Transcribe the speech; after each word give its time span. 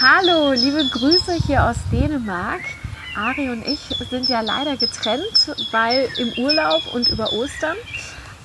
Hallo, 0.00 0.52
liebe 0.52 0.84
Grüße 0.92 1.34
hier 1.46 1.64
aus 1.64 1.76
Dänemark. 1.92 2.60
Ari 3.18 3.50
und 3.50 3.66
ich 3.66 3.80
sind 4.10 4.28
ja 4.28 4.42
leider 4.42 4.76
getrennt, 4.76 5.52
weil 5.72 6.08
im 6.18 6.44
Urlaub 6.44 6.94
und 6.94 7.08
über 7.08 7.32
Ostern. 7.32 7.76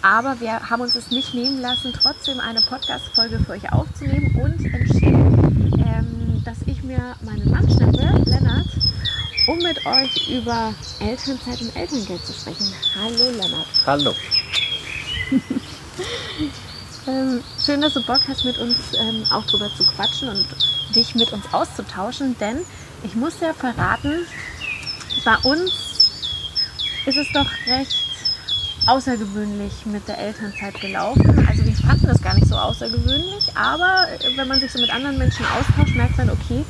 Aber 0.02 0.40
wir 0.40 0.68
haben 0.68 0.82
uns 0.82 0.96
es 0.96 1.12
nicht 1.12 1.36
nehmen 1.36 1.62
lassen, 1.62 1.94
trotzdem 1.94 2.40
eine 2.40 2.60
Podcast-Folge 2.62 3.40
für 3.40 3.52
euch 3.52 3.72
aufzunehmen 3.72 4.36
und 4.36 4.66
entschieden, 4.66 5.72
ähm, 5.78 6.42
dass 6.44 6.58
ich 6.66 6.82
mir 6.82 7.16
meinen 7.22 7.52
Mann 7.52 7.70
schnappe, 7.70 8.02
Lennart, 8.26 8.68
um 9.48 9.60
mit 9.60 9.86
euch 9.86 10.28
über 10.30 10.74
Elternzeit 11.00 11.62
und 11.62 11.76
Elterngeld 11.76 12.26
zu 12.26 12.34
sprechen. 12.34 12.74
Hallo 12.96 13.30
Lennart. 13.30 13.68
Hallo. 13.86 14.16
ähm, 17.08 17.44
schön, 17.64 17.80
dass 17.80 17.94
du 17.94 18.04
Bock 18.04 18.22
hast, 18.28 18.44
mit 18.44 18.58
uns 18.58 18.78
ähm, 18.98 19.24
auch 19.32 19.46
drüber 19.46 19.70
zu 19.78 19.84
quatschen 19.86 20.30
und 20.30 20.48
dich 20.96 21.14
mit 21.14 21.32
uns 21.32 21.46
auszutauschen, 21.54 22.36
denn 22.40 22.66
ich 23.04 23.16
muss 23.16 23.40
ja 23.40 23.54
verraten, 23.54 24.26
bei 25.24 25.38
uns 25.38 25.72
ist 27.06 27.18
es 27.18 27.32
doch 27.34 27.50
recht 27.68 28.04
außergewöhnlich 28.88 29.86
mit 29.86 30.08
der 30.08 30.18
Elternzeit 30.18 30.80
gelaufen. 30.82 31.48
Also 31.48 31.66
wir 31.66 31.74
fanden 31.76 32.08
das 32.08 32.22
gar 32.22 32.34
nicht 32.36 32.48
so 32.48 32.56
außergewöhnlich, 32.56 33.56
aber 33.56 34.08
wenn 34.36 34.48
man 34.48 34.60
sich 34.60 34.72
so 34.72 34.80
mit 34.80 34.90
anderen 34.90 35.18
Menschen 35.18 35.46
austauscht, 35.46 35.96
merkt 35.96 36.18
man, 36.18 36.30
okay, 36.30 36.66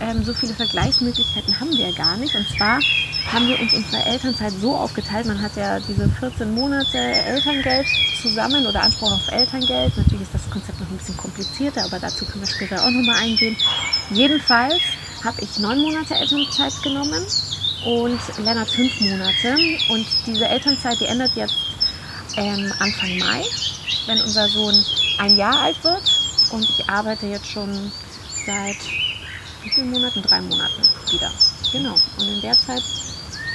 ähm, 0.00 0.24
so 0.24 0.32
viele 0.32 0.54
Vergleichsmöglichkeiten 0.54 1.60
haben 1.60 1.70
wir 1.70 1.92
gar 1.94 2.16
nicht. 2.16 2.34
Und 2.34 2.46
zwar 2.56 2.80
haben 3.32 3.48
wir 3.48 3.60
uns 3.60 3.74
unsere 3.74 4.02
Elternzeit 4.04 4.52
so 4.52 4.74
aufgeteilt. 4.74 5.26
Man 5.26 5.42
hat 5.42 5.56
ja 5.56 5.78
diese 5.80 6.08
14 6.08 6.54
Monate 6.54 6.98
Elterngeld 6.98 7.86
zusammen 8.22 8.66
oder 8.66 8.82
Anspruch 8.82 9.12
auf 9.12 9.28
Elterngeld. 9.32 9.96
Natürlich 9.96 10.22
ist 10.22 10.34
das 10.34 10.48
Konzept 10.48 10.80
noch 10.80 10.88
ein 10.88 10.96
bisschen 10.96 11.16
komplizierter, 11.16 11.84
aber 11.84 11.98
dazu 11.98 12.24
können 12.24 12.40
wir 12.40 12.48
später 12.48 12.82
auch 12.82 12.90
nochmal 12.90 13.22
eingehen. 13.22 13.56
Jedenfalls 14.10 14.80
habe 15.22 15.42
ich 15.42 15.58
neun 15.58 15.80
Monate 15.80 16.14
Elternzeit 16.14 16.72
genommen 16.82 17.26
und 17.84 18.20
Lennart 18.38 18.68
fünf 18.68 19.00
Monate. 19.00 19.56
Und 19.88 20.06
diese 20.26 20.46
Elternzeit, 20.46 21.00
die 21.00 21.06
endet 21.06 21.34
jetzt 21.36 21.54
ähm, 22.36 22.72
Anfang 22.78 23.18
Mai, 23.18 23.44
wenn 24.06 24.20
unser 24.22 24.48
Sohn 24.48 24.74
ein 25.18 25.36
Jahr 25.36 25.60
alt 25.60 25.82
wird. 25.84 26.02
Und 26.50 26.68
ich 26.68 26.88
arbeite 26.88 27.26
jetzt 27.26 27.46
schon 27.46 27.92
seit 28.46 28.76
wie 29.64 29.70
vielen 29.70 29.90
Monaten? 29.90 30.22
Drei 30.22 30.40
Monaten 30.40 30.82
wieder. 31.10 31.30
Genau. 31.72 31.94
Und 32.18 32.28
in 32.28 32.40
der 32.40 32.54
Zeit 32.54 32.82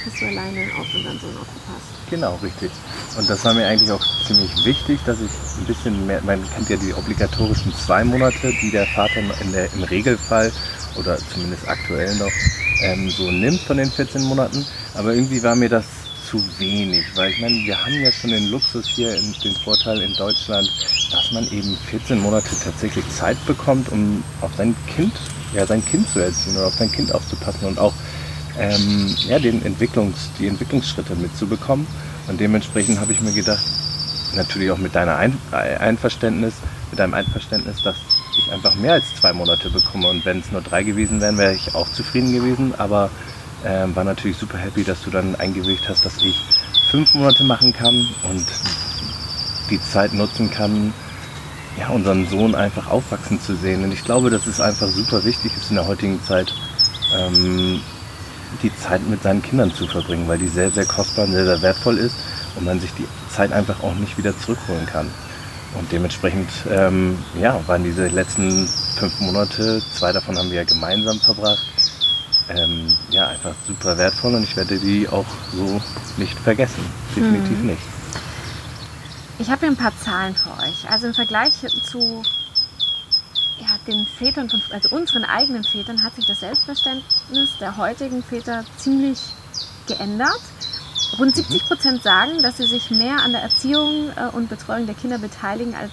hast 0.06 0.20
du 0.20 0.26
alleine 0.26 0.66
auf 0.78 0.94
unseren 0.94 1.18
Sohn 1.18 1.36
aufgepasst. 1.36 1.94
Genau, 2.10 2.38
richtig. 2.42 2.70
Und 3.16 3.28
das 3.28 3.44
war 3.44 3.54
mir 3.54 3.66
eigentlich 3.66 3.90
auch 3.90 4.04
ziemlich 4.26 4.50
wichtig, 4.64 5.00
dass 5.06 5.20
ich 5.20 5.30
ein 5.58 5.64
bisschen 5.66 6.06
mehr, 6.06 6.20
man 6.22 6.44
kennt 6.52 6.68
ja 6.68 6.76
die 6.76 6.92
obligatorischen 6.92 7.74
zwei 7.74 8.04
Monate, 8.04 8.52
die 8.62 8.70
der 8.70 8.86
Vater 8.86 9.20
in 9.40 9.52
der, 9.52 9.72
im 9.72 9.82
Regelfall 9.84 10.52
oder 10.96 11.18
zumindest 11.32 11.66
aktuell 11.66 12.14
noch 12.16 12.30
ähm, 12.84 13.10
so 13.10 13.30
nimmt 13.30 13.60
von 13.60 13.76
den 13.76 13.90
14 13.90 14.22
Monaten. 14.22 14.66
Aber 14.94 15.14
irgendwie 15.14 15.42
war 15.42 15.54
mir 15.54 15.68
das 15.68 15.86
zu 16.28 16.42
wenig, 16.58 17.04
weil 17.16 17.30
ich 17.30 17.40
meine, 17.40 17.56
wir 17.64 17.84
haben 17.84 18.00
ja 18.00 18.10
schon 18.10 18.30
den 18.30 18.50
Luxus 18.50 18.86
hier, 18.86 19.14
in, 19.14 19.34
den 19.44 19.54
Vorteil 19.56 20.00
in 20.00 20.14
Deutschland, 20.14 20.68
dass 21.10 21.32
man 21.32 21.44
eben 21.50 21.76
14 21.90 22.18
Monate 22.18 22.48
tatsächlich 22.62 23.08
Zeit 23.10 23.36
bekommt, 23.46 23.90
um 23.90 24.22
auf 24.40 24.50
sein 24.56 24.74
Kind, 24.94 25.12
ja, 25.54 25.66
sein 25.66 25.84
Kind 25.84 26.08
zu 26.08 26.20
erziehen 26.20 26.56
oder 26.56 26.66
auf 26.66 26.74
sein 26.74 26.90
Kind 26.90 27.14
aufzupassen 27.14 27.66
und 27.66 27.78
auch 27.78 27.92
ähm, 28.58 29.14
ja, 29.28 29.38
den 29.38 29.62
Entwicklungs-, 29.62 30.30
die 30.38 30.46
Entwicklungsschritte 30.46 31.14
mitzubekommen. 31.16 31.86
Und 32.26 32.40
dementsprechend 32.40 33.00
habe 33.00 33.12
ich 33.12 33.20
mir 33.20 33.32
gedacht, 33.32 33.64
natürlich 34.34 34.70
auch 34.70 34.78
mit 34.78 34.94
deiner 34.94 35.16
Ein 35.16 35.38
Einverständnis, 35.52 36.54
mit 36.90 36.98
deinem 36.98 37.14
Einverständnis, 37.14 37.82
dass 37.82 37.96
ich 38.38 38.52
einfach 38.52 38.74
mehr 38.74 38.94
als 38.94 39.14
zwei 39.14 39.32
Monate 39.32 39.70
bekomme. 39.70 40.08
Und 40.08 40.24
wenn 40.24 40.40
es 40.40 40.52
nur 40.52 40.62
drei 40.62 40.82
gewesen 40.82 41.20
wären, 41.20 41.38
wäre 41.38 41.54
ich 41.54 41.74
auch 41.74 41.90
zufrieden 41.90 42.32
gewesen. 42.32 42.74
Aber 42.76 43.10
äh, 43.64 43.86
war 43.94 44.04
natürlich 44.04 44.36
super 44.36 44.58
happy, 44.58 44.84
dass 44.84 45.02
du 45.02 45.10
dann 45.10 45.34
eingewilligt 45.36 45.88
hast, 45.88 46.04
dass 46.04 46.22
ich 46.22 46.40
fünf 46.90 47.14
Monate 47.14 47.44
machen 47.44 47.72
kann 47.72 48.06
und 48.24 48.44
die 49.70 49.80
Zeit 49.80 50.12
nutzen 50.12 50.50
kann, 50.50 50.92
ja, 51.78 51.88
unseren 51.88 52.28
Sohn 52.28 52.54
einfach 52.54 52.88
aufwachsen 52.88 53.40
zu 53.40 53.56
sehen. 53.56 53.82
Und 53.82 53.92
ich 53.92 54.04
glaube, 54.04 54.30
dass 54.30 54.46
es 54.46 54.60
einfach 54.60 54.88
super 54.88 55.24
wichtig 55.24 55.52
ist 55.56 55.70
in 55.70 55.76
der 55.76 55.86
heutigen 55.86 56.22
Zeit, 56.22 56.54
ähm, 57.16 57.80
die 58.62 58.74
Zeit 58.76 59.06
mit 59.08 59.22
seinen 59.22 59.42
Kindern 59.42 59.72
zu 59.72 59.86
verbringen, 59.86 60.28
weil 60.28 60.38
die 60.38 60.48
sehr, 60.48 60.70
sehr 60.70 60.86
kostbar 60.86 61.24
und 61.24 61.32
sehr, 61.32 61.44
sehr 61.44 61.62
wertvoll 61.62 61.98
ist 61.98 62.16
und 62.56 62.64
man 62.64 62.78
sich 62.78 62.92
die 62.94 63.06
Zeit 63.28 63.52
einfach 63.52 63.82
auch 63.82 63.94
nicht 63.94 64.16
wieder 64.16 64.36
zurückholen 64.38 64.86
kann. 64.86 65.10
Und 65.78 65.90
dementsprechend 65.90 66.48
ähm, 66.70 67.18
ja, 67.40 67.60
waren 67.66 67.82
diese 67.82 68.06
letzten 68.06 68.68
fünf 68.96 69.20
Monate, 69.20 69.82
zwei 69.92 70.12
davon 70.12 70.38
haben 70.38 70.50
wir 70.50 70.58
ja 70.58 70.64
gemeinsam 70.64 71.18
verbracht, 71.18 71.66
ähm, 72.48 72.94
ja, 73.10 73.28
einfach 73.28 73.54
super 73.66 73.96
wertvoll 73.96 74.34
und 74.34 74.44
ich 74.44 74.56
werde 74.56 74.78
die 74.78 75.08
auch 75.08 75.26
so 75.52 75.80
nicht 76.16 76.38
vergessen. 76.38 76.84
Definitiv 77.16 77.58
hm. 77.58 77.66
nicht. 77.66 77.82
Ich 79.38 79.50
habe 79.50 79.60
hier 79.60 79.70
ein 79.70 79.76
paar 79.76 79.96
Zahlen 79.98 80.34
für 80.36 80.50
euch. 80.62 80.88
Also 80.88 81.08
im 81.08 81.14
Vergleich 81.14 81.54
zu 81.82 82.22
ja, 83.58 83.66
den 83.86 84.06
Vätern, 84.06 84.48
von, 84.48 84.60
also 84.70 84.94
unseren 84.94 85.24
eigenen 85.24 85.64
Vätern, 85.64 86.02
hat 86.02 86.14
sich 86.14 86.26
das 86.26 86.40
Selbstverständnis 86.40 87.50
der 87.58 87.76
heutigen 87.76 88.22
Väter 88.22 88.64
ziemlich 88.76 89.18
geändert. 89.86 90.40
Rund 91.18 91.34
70 91.34 91.62
mhm. 91.62 91.66
Prozent 91.66 92.02
sagen, 92.02 92.42
dass 92.42 92.56
sie 92.58 92.66
sich 92.66 92.90
mehr 92.90 93.22
an 93.22 93.32
der 93.32 93.42
Erziehung 93.42 94.10
äh, 94.16 94.34
und 94.34 94.48
Betreuung 94.48 94.86
der 94.86 94.94
Kinder 94.94 95.18
beteiligen 95.18 95.74
als 95.74 95.92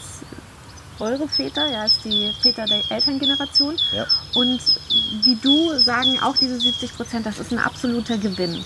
eure 0.99 1.27
Väter, 1.27 1.65
ja, 1.67 1.81
als 1.81 1.99
die 2.03 2.31
Väter 2.41 2.65
der 2.65 2.79
Elterngeneration. 2.89 3.75
Ja. 3.91 4.05
Und 4.35 4.61
wie 5.23 5.35
du 5.35 5.77
sagen 5.79 6.19
auch 6.21 6.37
diese 6.37 6.59
70 6.59 6.95
Prozent, 6.95 7.25
das 7.25 7.39
ist 7.39 7.51
ein 7.51 7.59
absoluter 7.59 8.17
Gewinn. 8.17 8.63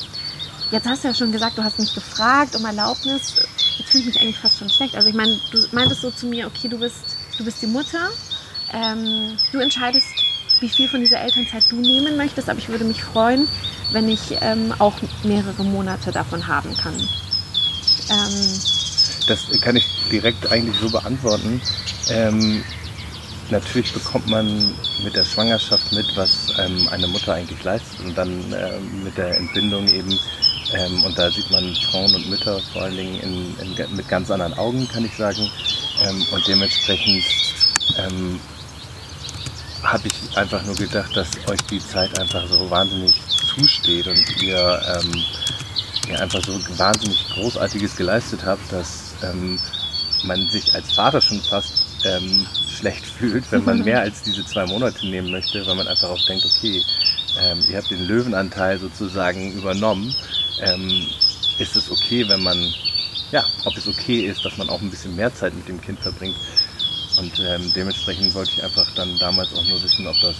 Jetzt 0.71 0.87
hast 0.87 1.03
du 1.03 1.07
ja 1.09 1.13
schon 1.13 1.31
gesagt, 1.31 1.57
du 1.57 1.63
hast 1.63 1.79
mich 1.79 1.93
gefragt 1.93 2.55
um 2.55 2.65
Erlaubnis. 2.65 3.35
Jetzt 3.77 3.89
fühle 3.89 4.01
ich 4.01 4.05
mich 4.07 4.21
eigentlich 4.21 4.39
fast 4.39 4.57
schon 4.57 4.69
schlecht. 4.69 4.95
Also 4.95 5.09
ich 5.09 5.15
meine, 5.15 5.39
du 5.51 5.65
meintest 5.71 6.01
so 6.01 6.11
zu 6.11 6.25
mir, 6.25 6.47
okay, 6.47 6.67
du 6.67 6.79
bist, 6.79 6.97
du 7.37 7.45
bist 7.45 7.61
die 7.61 7.67
Mutter 7.67 8.09
ähm, 8.73 9.37
du 9.51 9.59
entscheidest, 9.59 10.07
wie 10.59 10.69
viel 10.69 10.87
von 10.87 11.01
dieser 11.01 11.19
Elternzeit 11.19 11.63
du 11.69 11.77
nehmen 11.77 12.17
möchtest, 12.17 12.49
aber 12.49 12.59
ich 12.59 12.69
würde 12.69 12.85
mich 12.85 13.03
freuen, 13.03 13.47
wenn 13.91 14.09
ich 14.09 14.37
ähm, 14.41 14.73
auch 14.79 14.95
mehrere 15.23 15.63
Monate 15.63 16.11
davon 16.11 16.47
haben 16.47 16.75
kann. 16.77 16.95
Ähm, 18.09 18.61
das 19.27 19.47
kann 19.61 19.75
ich 19.75 19.85
direkt 20.11 20.51
eigentlich 20.51 20.77
so 20.77 20.89
beantworten. 20.89 21.61
Ähm, 22.09 22.63
natürlich 23.49 23.93
bekommt 23.93 24.27
man 24.27 24.73
mit 25.03 25.15
der 25.15 25.25
Schwangerschaft 25.25 25.91
mit, 25.91 26.05
was 26.15 26.53
ähm, 26.59 26.87
eine 26.89 27.07
Mutter 27.07 27.33
eigentlich 27.33 27.63
leistet 27.63 27.99
und 28.01 28.17
dann 28.17 28.29
ähm, 28.29 29.03
mit 29.03 29.17
der 29.17 29.37
Entbindung 29.37 29.87
eben. 29.87 30.17
Ähm, 30.73 31.03
und 31.03 31.17
da 31.17 31.29
sieht 31.29 31.49
man 31.51 31.75
Frauen 31.91 32.15
und 32.15 32.29
Mütter 32.29 32.59
vor 32.73 32.83
allen 32.83 32.97
Dingen 32.97 33.19
in, 33.19 33.59
in, 33.59 33.95
mit 33.95 34.07
ganz 34.07 34.31
anderen 34.31 34.53
Augen, 34.55 34.87
kann 34.87 35.05
ich 35.05 35.15
sagen. 35.15 35.49
Ähm, 36.03 36.25
und 36.31 36.47
dementsprechend 36.47 37.23
habe 39.85 40.07
ich 40.07 40.37
einfach 40.37 40.63
nur 40.63 40.75
gedacht, 40.75 41.15
dass 41.15 41.29
euch 41.47 41.61
die 41.69 41.79
Zeit 41.79 42.17
einfach 42.19 42.47
so 42.47 42.69
wahnsinnig 42.69 43.21
zusteht 43.55 44.07
und 44.07 44.41
ihr, 44.41 44.81
ähm, 44.95 45.23
ihr 46.09 46.21
einfach 46.21 46.43
so 46.43 46.53
wahnsinnig 46.77 47.29
Großartiges 47.29 47.95
geleistet 47.95 48.45
habt, 48.45 48.71
dass 48.71 49.13
ähm, 49.23 49.59
man 50.23 50.47
sich 50.47 50.73
als 50.73 50.93
Vater 50.93 51.21
schon 51.21 51.39
fast 51.41 51.85
ähm, 52.05 52.45
schlecht 52.67 53.05
fühlt, 53.19 53.51
wenn 53.51 53.63
man 53.63 53.83
mehr 53.83 54.01
als 54.01 54.23
diese 54.23 54.45
zwei 54.45 54.65
Monate 54.65 55.05
nehmen 55.07 55.31
möchte, 55.31 55.65
weil 55.65 55.75
man 55.75 55.87
einfach 55.87 56.09
auch 56.09 56.25
denkt, 56.25 56.45
okay, 56.45 56.83
ähm, 57.39 57.59
ihr 57.69 57.77
habt 57.77 57.91
den 57.91 58.07
Löwenanteil 58.07 58.79
sozusagen 58.79 59.51
übernommen. 59.53 60.13
Ähm, 60.61 61.07
ist 61.59 61.75
es 61.75 61.91
okay, 61.91 62.27
wenn 62.27 62.41
man, 62.43 62.73
ja, 63.31 63.45
ob 63.65 63.77
es 63.77 63.87
okay 63.87 64.25
ist, 64.25 64.43
dass 64.43 64.57
man 64.57 64.69
auch 64.69 64.81
ein 64.81 64.89
bisschen 64.89 65.15
mehr 65.15 65.33
Zeit 65.33 65.53
mit 65.53 65.67
dem 65.67 65.81
Kind 65.81 65.99
verbringt. 65.99 66.35
Und 67.17 67.39
ähm, 67.39 67.71
dementsprechend 67.75 68.33
wollte 68.33 68.51
ich 68.57 68.63
einfach 68.63 68.87
dann 68.95 69.17
damals 69.19 69.53
auch 69.53 69.63
nur 69.65 69.81
wissen, 69.81 70.07
ob 70.07 70.19
das 70.21 70.35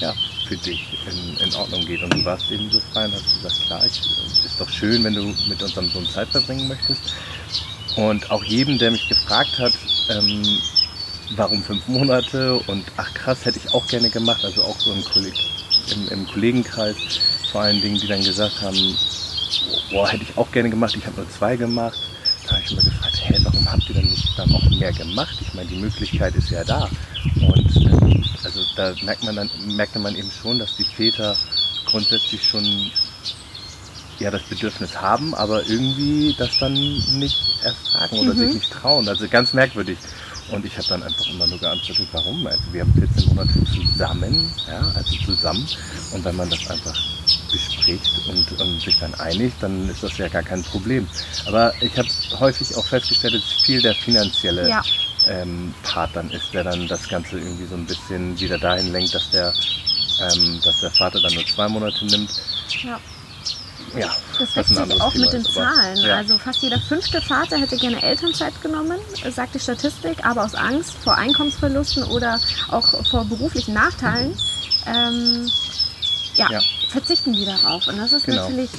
ja, 0.00 0.14
für 0.46 0.56
dich 0.56 0.86
in, 1.06 1.36
in 1.46 1.54
Ordnung 1.54 1.84
geht. 1.84 2.02
Und 2.02 2.14
du 2.14 2.24
warst 2.24 2.50
eben 2.50 2.70
so 2.70 2.80
frei 2.92 3.06
und 3.06 3.14
hast 3.14 3.34
gesagt, 3.34 3.66
klar, 3.66 3.84
ich, 3.84 4.00
ist 4.44 4.60
doch 4.60 4.68
schön, 4.68 5.02
wenn 5.04 5.14
du 5.14 5.34
mit 5.48 5.62
unserem 5.62 5.90
Sohn 5.90 6.06
Zeit 6.06 6.28
verbringen 6.28 6.68
möchtest. 6.68 7.00
Und 7.96 8.30
auch 8.30 8.42
jedem, 8.44 8.78
der 8.78 8.90
mich 8.90 9.08
gefragt 9.08 9.58
hat, 9.58 9.72
ähm, 10.10 10.42
warum 11.36 11.62
fünf 11.62 11.86
Monate 11.88 12.54
und 12.66 12.84
ach 12.96 13.12
krass, 13.14 13.44
hätte 13.44 13.58
ich 13.58 13.72
auch 13.74 13.86
gerne 13.86 14.10
gemacht, 14.10 14.44
also 14.44 14.62
auch 14.64 14.78
so 14.78 14.92
im, 14.92 15.04
Kolleg 15.04 15.34
im, 15.94 16.08
im 16.08 16.26
Kollegenkreis 16.26 16.96
vor 17.50 17.62
allen 17.62 17.80
Dingen, 17.80 17.98
die 18.00 18.06
dann 18.06 18.22
gesagt 18.22 18.62
haben, 18.62 18.96
boah, 19.90 20.08
hätte 20.08 20.24
ich 20.24 20.36
auch 20.36 20.50
gerne 20.50 20.70
gemacht, 20.70 20.94
ich 20.96 21.06
habe 21.06 21.16
nur 21.16 21.30
zwei 21.30 21.56
gemacht. 21.56 21.98
Da 22.46 22.52
habe 22.52 22.62
ich 22.64 22.70
mir 22.74 22.82
gefragt, 22.82 23.11
habt 23.72 23.88
ihr 23.88 23.94
denn 23.94 24.08
nicht 24.08 24.38
dann 24.38 24.52
auch 24.52 24.70
mehr 24.70 24.92
gemacht? 24.92 25.40
Ich 25.40 25.54
meine, 25.54 25.68
die 25.68 25.76
Möglichkeit 25.76 26.34
ist 26.36 26.50
ja 26.50 26.64
da. 26.64 26.92
Und 27.38 27.82
ähm, 27.86 28.28
also 28.42 28.64
da 28.74 28.96
merkt 29.00 29.22
man 29.22 29.36
dann, 29.36 29.50
merkte 29.54 29.98
man 29.98 30.14
eben 30.14 30.30
schon, 30.30 30.58
dass 30.58 30.74
die 30.74 30.84
Väter 30.84 31.40
grundsätzlich 31.84 32.44
schon 32.46 32.92
ja 34.18 34.30
das 34.30 34.44
Bedürfnis 34.44 35.00
haben, 35.00 35.34
aber 35.34 35.66
irgendwie 35.66 36.34
das 36.36 36.56
dann 36.56 37.02
nicht 37.06 37.54
erfragen 37.58 38.18
oder 38.18 38.34
Mhm. 38.34 38.38
sich 38.38 38.52
nicht 38.54 38.70
trauen. 38.70 39.08
Also 39.08 39.28
ganz 39.28 39.52
merkwürdig. 39.52 40.00
Und 40.52 40.64
ich 40.66 40.76
habe 40.76 40.86
dann 40.88 41.02
einfach 41.02 41.26
immer 41.28 41.46
nur 41.46 41.58
geantwortet, 41.58 42.06
warum? 42.12 42.46
Also 42.46 42.62
wir 42.72 42.82
haben 42.82 42.92
14 42.92 43.28
Monate 43.28 43.52
zusammen, 43.64 44.52
ja, 44.68 44.80
also 44.94 45.16
zusammen. 45.24 45.66
Und 46.12 46.24
wenn 46.24 46.36
man 46.36 46.50
das 46.50 46.68
einfach 46.70 46.94
bespricht 47.50 48.10
und, 48.28 48.60
und 48.60 48.80
sich 48.80 48.98
dann 48.98 49.14
einigt, 49.14 49.62
dann 49.62 49.88
ist 49.88 50.02
das 50.02 50.16
ja 50.18 50.28
gar 50.28 50.42
kein 50.42 50.62
Problem. 50.62 51.06
Aber 51.46 51.72
ich 51.80 51.96
habe 51.98 52.08
häufig 52.38 52.74
auch 52.76 52.84
festgestellt, 52.84 53.34
dass 53.34 53.44
viel 53.64 53.80
der 53.80 53.94
finanzielle 53.94 54.68
Ja. 54.68 54.82
ähm, 55.26 55.74
Part 55.82 56.10
dann 56.14 56.30
ist, 56.30 56.52
der 56.52 56.64
dann 56.64 56.86
das 56.88 57.08
Ganze 57.08 57.38
irgendwie 57.38 57.66
so 57.66 57.74
ein 57.74 57.86
bisschen 57.86 58.38
wieder 58.38 58.58
dahin 58.58 58.92
lenkt, 58.92 59.14
dass 59.14 59.30
der, 59.30 59.52
ähm, 60.20 60.60
dass 60.64 60.80
der 60.80 60.90
Vater 60.90 61.20
dann 61.20 61.34
nur 61.34 61.46
zwei 61.46 61.68
Monate 61.68 62.04
nimmt. 62.06 62.30
Ja. 62.82 63.00
Ja, 63.96 64.10
Das 64.38 64.56
wächst 64.56 64.68
sich 64.74 64.78
auch 65.00 65.12
Thema 65.12 65.24
mit 65.24 65.32
den 65.32 65.44
Zahlen. 65.44 65.96
Ja. 65.98 66.16
Also 66.16 66.38
fast 66.38 66.62
jeder 66.62 66.80
fünfte 66.80 67.20
Vater 67.20 67.58
hätte 67.58 67.76
gerne 67.76 68.02
Elternzeit 68.02 68.60
genommen, 68.62 68.98
sagt 69.30 69.54
die 69.54 69.60
Statistik, 69.60 70.24
aber 70.24 70.44
aus 70.44 70.54
Angst 70.54 70.94
vor 71.04 71.14
Einkommensverlusten 71.16 72.04
oder 72.04 72.40
auch 72.70 73.06
vor 73.10 73.24
beruflichen 73.26 73.74
Nachteilen 73.74 74.34
ähm, 74.86 75.50
ja, 76.36 76.50
Ja. 76.50 76.60
verzichten 76.88 77.32
die 77.34 77.44
darauf. 77.44 77.86
Und 77.86 77.98
das 77.98 78.12
ist 78.12 78.24
Genau. 78.26 78.42
natürlich 78.48 78.70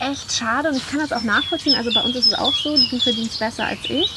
echt 0.00 0.32
schade 0.32 0.68
und 0.68 0.76
ich 0.76 0.88
kann 0.88 1.00
das 1.00 1.12
auch 1.12 1.22
nachvollziehen. 1.22 1.74
Also 1.74 1.92
bei 1.92 2.00
uns 2.02 2.14
ist 2.14 2.26
es 2.26 2.34
auch 2.34 2.54
so, 2.54 2.76
du 2.76 2.98
verdienst 3.00 3.38
besser 3.38 3.64
als 3.66 3.80
ich. 3.84 4.08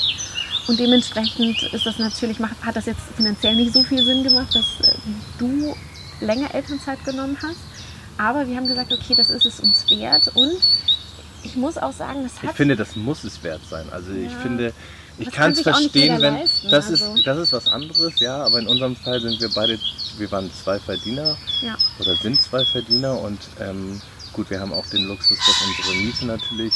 Und 0.68 0.80
dementsprechend 0.80 1.62
ist 1.74 1.86
das 1.88 1.98
natürlich, 1.98 2.38
hat 2.40 2.76
das 2.76 2.86
jetzt 2.86 3.02
finanziell 3.18 3.56
nicht 3.56 3.74
so 3.74 3.82
viel 3.84 4.04
Sinn 4.06 4.24
gemacht, 4.24 4.54
dass 4.54 4.88
äh, 4.88 4.94
du 5.40 5.76
länger 6.20 6.54
Elternzeit 6.54 7.04
genommen 7.04 7.36
hast. 7.42 7.58
Aber 8.22 8.48
wir 8.48 8.56
haben 8.56 8.68
gesagt, 8.68 8.94
okay, 8.94 9.16
das 9.16 9.32
ist 9.32 9.46
es 9.48 9.60
uns 9.60 9.90
wert. 9.90 10.28
Und 10.36 10.54
ich 11.42 11.56
muss 11.56 11.78
auch 11.78 11.92
sagen, 11.92 12.22
das 12.22 12.34
Ich 12.36 12.50
hat 12.50 12.56
finde, 12.56 12.76
das 12.76 12.96
muss 12.96 13.24
es 13.24 13.44
wert 13.44 13.66
sein. 13.68 13.90
Also 13.90 14.12
ich 14.12 14.32
Ja. 14.32 14.38
finde, 14.38 14.74
ich 15.18 15.32
kann 15.32 15.54
es 15.54 15.62
verstehen, 15.62 16.22
wenn 16.22 16.36
leisten, 16.36 16.70
das 16.70 16.92
also. 16.92 17.16
ist 17.16 17.26
das 17.26 17.40
ist 17.40 17.52
was 17.52 17.68
anderes, 17.68 18.20
ja. 18.20 18.38
Aber 18.38 18.60
in 18.60 18.68
unserem 18.68 18.96
Fall 18.96 19.22
sind 19.22 19.42
wir 19.42 19.50
beide, 19.50 19.80
wir 20.20 20.32
waren 20.32 20.52
zwei 20.52 20.80
Verdiener 20.80 21.36
ja, 21.64 21.76
oder 22.00 22.16
sind 22.16 22.40
zwei 22.44 22.64
Verdiener 22.64 23.20
und 23.20 23.40
ähm, 23.60 24.00
gut, 24.34 24.52
wir 24.52 24.60
haben 24.60 24.72
auch 24.72 24.86
den 24.88 25.08
Luxus, 25.08 25.40
dass 25.40 25.56
unsere 25.68 25.96
Miete 26.06 26.26
natürlich 26.28 26.74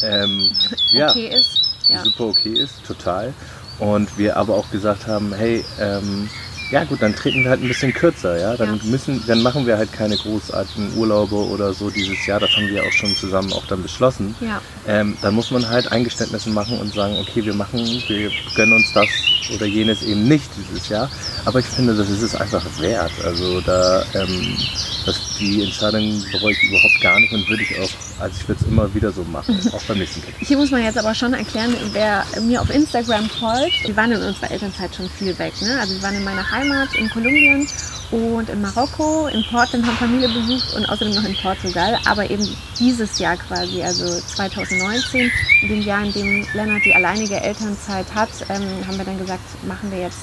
ähm, 0.00 0.48
ja, 0.92 1.10
okay 1.10 1.28
ist. 1.28 1.58
Ja. 1.88 2.04
super 2.04 2.24
okay 2.28 2.54
ist, 2.54 2.84
total. 2.86 3.34
Und 3.80 4.16
wir 4.16 4.36
aber 4.36 4.54
auch 4.54 4.70
gesagt 4.70 5.08
haben, 5.08 5.34
hey, 5.34 5.64
ähm, 5.80 6.30
ja 6.74 6.82
gut, 6.82 7.00
dann 7.00 7.14
treten 7.14 7.44
wir 7.44 7.50
halt 7.50 7.62
ein 7.62 7.68
bisschen 7.68 7.92
kürzer, 7.92 8.36
ja. 8.36 8.56
Dann 8.56 8.78
Ja. 8.78 8.84
müssen, 8.90 9.24
dann 9.28 9.42
machen 9.42 9.64
wir 9.64 9.78
halt 9.78 9.92
keine 9.92 10.16
großartigen 10.16 10.98
Urlaube 10.98 11.36
oder 11.36 11.72
so 11.72 11.88
dieses 11.88 12.26
Jahr. 12.26 12.40
Das 12.40 12.56
haben 12.56 12.68
wir 12.68 12.82
auch 12.82 12.90
schon 12.92 13.14
zusammen 13.14 13.52
auch 13.52 13.64
dann 13.66 13.80
beschlossen. 13.80 14.34
ja. 14.40 14.60
Ähm, 14.86 15.16
dann 15.22 15.34
muss 15.34 15.50
man 15.52 15.68
halt 15.68 15.90
Eingeständnisse 15.92 16.50
machen 16.50 16.78
und 16.78 16.92
sagen, 16.92 17.16
okay, 17.20 17.44
wir 17.46 17.54
machen, 17.54 17.78
wir 18.08 18.30
gönnen 18.56 18.74
uns 18.74 18.92
das 18.92 19.08
oder 19.50 19.66
jenes 19.66 20.02
eben 20.02 20.28
nicht 20.28 20.50
dieses 20.56 20.88
Jahr. 20.88 21.10
Aber 21.44 21.58
ich 21.58 21.66
finde, 21.66 21.94
das 21.94 22.08
ist 22.08 22.22
es 22.22 22.34
einfach 22.34 22.64
wert. 22.78 23.12
Also 23.24 23.60
da, 23.60 24.04
ähm, 24.14 24.56
das, 25.04 25.20
die 25.38 25.62
Entscheidung 25.62 26.22
bereue 26.32 26.52
ich 26.52 26.62
überhaupt 26.62 27.00
gar 27.00 27.20
nicht 27.20 27.32
und 27.32 27.48
würde 27.48 27.62
ich 27.62 27.78
auch, 27.78 27.90
also 28.20 28.36
ich 28.40 28.48
würde 28.48 28.60
es 28.62 28.68
immer 28.68 28.94
wieder 28.94 29.12
so 29.12 29.22
machen, 29.24 29.58
auch 29.72 29.82
beim 29.82 29.98
nächsten 29.98 30.22
Kind. 30.22 30.36
Hier 30.40 30.56
muss 30.56 30.70
man 30.70 30.82
jetzt 30.82 30.98
aber 30.98 31.14
schon 31.14 31.34
erklären, 31.34 31.74
wer 31.92 32.24
mir 32.40 32.60
auf 32.60 32.70
Instagram 32.70 33.28
folgt, 33.28 33.86
wir 33.86 33.96
waren 33.96 34.12
in 34.12 34.22
unserer 34.22 34.50
Elternzeit 34.50 34.94
schon 34.94 35.08
viel 35.10 35.38
weg. 35.38 35.52
Ne? 35.60 35.78
Also 35.80 35.94
wir 35.94 36.02
waren 36.02 36.16
in 36.16 36.24
meiner 36.24 36.50
Heimat 36.50 36.94
in 36.94 37.10
Kolumbien 37.10 37.66
und 38.10 38.48
in 38.48 38.60
Marokko, 38.60 39.26
in 39.26 39.44
Portland 39.50 39.86
haben 39.86 39.96
Familie 39.96 40.28
besucht 40.28 40.74
und 40.74 40.88
außerdem 40.88 41.14
noch 41.14 41.24
in 41.24 41.36
Portugal. 41.36 41.98
Aber 42.04 42.30
eben 42.30 42.56
dieses 42.78 43.18
Jahr 43.18 43.36
quasi, 43.36 43.82
also 43.82 44.20
2019, 44.20 45.32
in 45.62 45.68
dem 45.68 45.82
Jahr, 45.82 46.04
in 46.04 46.12
dem 46.12 46.46
Lennart 46.54 46.84
die 46.84 46.94
alleinige 46.94 47.40
Elternzeit 47.40 48.06
hat, 48.14 48.30
ähm, 48.48 48.86
haben 48.86 48.98
wir 48.98 49.04
dann 49.04 49.18
gesagt, 49.18 49.42
machen 49.66 49.90
wir 49.90 49.98
jetzt 49.98 50.20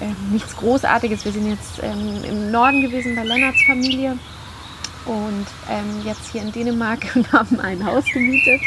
ähm, 0.00 0.16
nichts 0.30 0.56
Großartiges. 0.56 1.24
Wir 1.24 1.32
sind 1.32 1.48
jetzt 1.48 1.80
ähm, 1.82 2.24
im 2.24 2.50
Norden 2.50 2.82
gewesen 2.82 3.14
bei 3.14 3.24
Lennarts 3.24 3.62
Familie 3.66 4.18
und 5.04 5.46
ähm, 5.70 6.02
jetzt 6.04 6.30
hier 6.30 6.42
in 6.42 6.52
Dänemark 6.52 7.00
und 7.14 7.32
haben 7.32 7.60
ein 7.60 7.84
Haus 7.84 8.04
gemietet, 8.12 8.60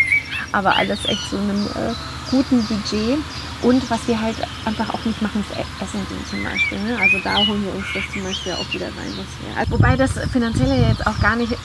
aber 0.51 0.75
alles 0.75 1.05
echt 1.05 1.29
zu 1.29 1.37
einem 1.37 1.65
äh, 1.75 1.93
guten 2.29 2.63
Budget. 2.65 3.19
Und 3.65 3.89
was 3.89 4.07
wir 4.07 4.21
halt 4.21 4.35
einfach 4.63 4.93
auch 4.93 5.03
nicht 5.05 5.19
machen, 5.23 5.41
ist 5.49 5.57
E- 5.57 5.83
Essen 5.83 6.05
zum 6.29 6.43
Beispiel. 6.43 6.77
Ne? 6.79 6.99
Also 7.01 7.17
da 7.23 7.35
holen 7.37 7.63
wir 7.65 7.73
uns 7.73 7.85
das 7.95 8.03
zum 8.13 8.23
Beispiel 8.23 8.53
auch 8.53 8.71
wieder 8.73 8.85
rein. 8.85 9.11
Was 9.17 9.25
wir, 9.41 9.57
also, 9.57 9.71
wobei 9.71 9.95
das 9.97 10.11
Finanzielle 10.31 10.87
jetzt 10.87 11.05
auch 11.07 11.19
gar 11.19 11.35
nicht 11.35 11.51
äh, 11.53 11.57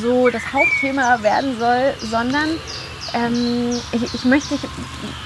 so 0.00 0.30
das 0.30 0.42
Hauptthema 0.50 1.22
werden 1.22 1.58
soll, 1.58 1.92
sondern 2.10 2.48
ähm, 3.12 3.78
ich, 3.92 4.02
ich 4.14 4.24
möchte 4.24 4.54
dich 4.56 4.62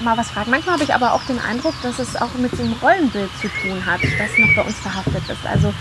mal 0.01 0.17
was 0.17 0.31
fragen. 0.31 0.51
Manchmal 0.51 0.73
habe 0.75 0.83
ich 0.83 0.93
aber 0.93 1.13
auch 1.13 1.23
den 1.23 1.39
Eindruck, 1.39 1.75
dass 1.81 1.97
es 1.99 2.17
auch 2.17 2.33
mit 2.37 2.51
dem 2.59 2.73
Rollenbild 2.81 3.29
zu 3.39 3.47
tun 3.47 3.85
hat, 3.85 4.01
das 4.03 4.37
noch 4.37 4.53
bei 4.55 4.63
uns 4.63 4.75
verhaftet 4.79 5.23
ist. 5.29 5.45
Also 5.49 5.73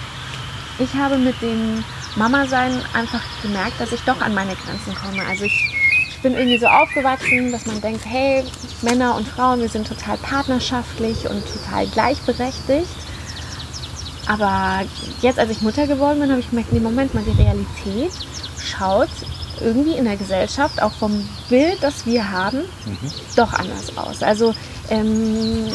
ich 0.78 0.94
habe 0.94 1.18
mit 1.18 1.40
dem 1.42 1.82
Mama-Sein 2.14 2.72
einfach 2.92 3.22
gemerkt, 3.42 3.80
dass 3.80 3.90
ich 3.90 4.02
doch 4.02 4.20
an 4.20 4.32
meine 4.34 4.54
Grenzen 4.54 4.94
komme. 4.94 5.26
Also 5.28 5.44
ich 5.44 5.74
bin 6.24 6.34
irgendwie 6.34 6.58
so 6.58 6.66
aufgewachsen, 6.66 7.52
dass 7.52 7.66
man 7.66 7.82
denkt, 7.82 8.04
hey, 8.06 8.44
Männer 8.80 9.14
und 9.14 9.28
Frauen, 9.28 9.60
wir 9.60 9.68
sind 9.68 9.86
total 9.86 10.16
partnerschaftlich 10.16 11.28
und 11.28 11.44
total 11.46 11.86
gleichberechtigt. 11.86 12.88
Aber 14.26 14.86
jetzt, 15.20 15.38
als 15.38 15.50
ich 15.50 15.60
Mutter 15.60 15.86
geworden 15.86 16.20
bin, 16.20 16.30
habe 16.30 16.40
ich 16.40 16.48
gemerkt, 16.48 16.72
nee, 16.72 16.80
Moment 16.80 17.12
mal, 17.12 17.22
die 17.24 17.42
Realität 17.42 18.12
schaut 18.58 19.10
irgendwie 19.60 19.96
in 19.96 20.04
der 20.04 20.16
Gesellschaft, 20.16 20.82
auch 20.82 20.92
vom 20.92 21.28
Bild, 21.48 21.78
das 21.82 22.06
wir 22.06 22.30
haben, 22.30 22.60
doch 23.36 23.52
anders 23.52 23.96
aus. 23.96 24.22
Also 24.22 24.54
ähm, 24.90 25.66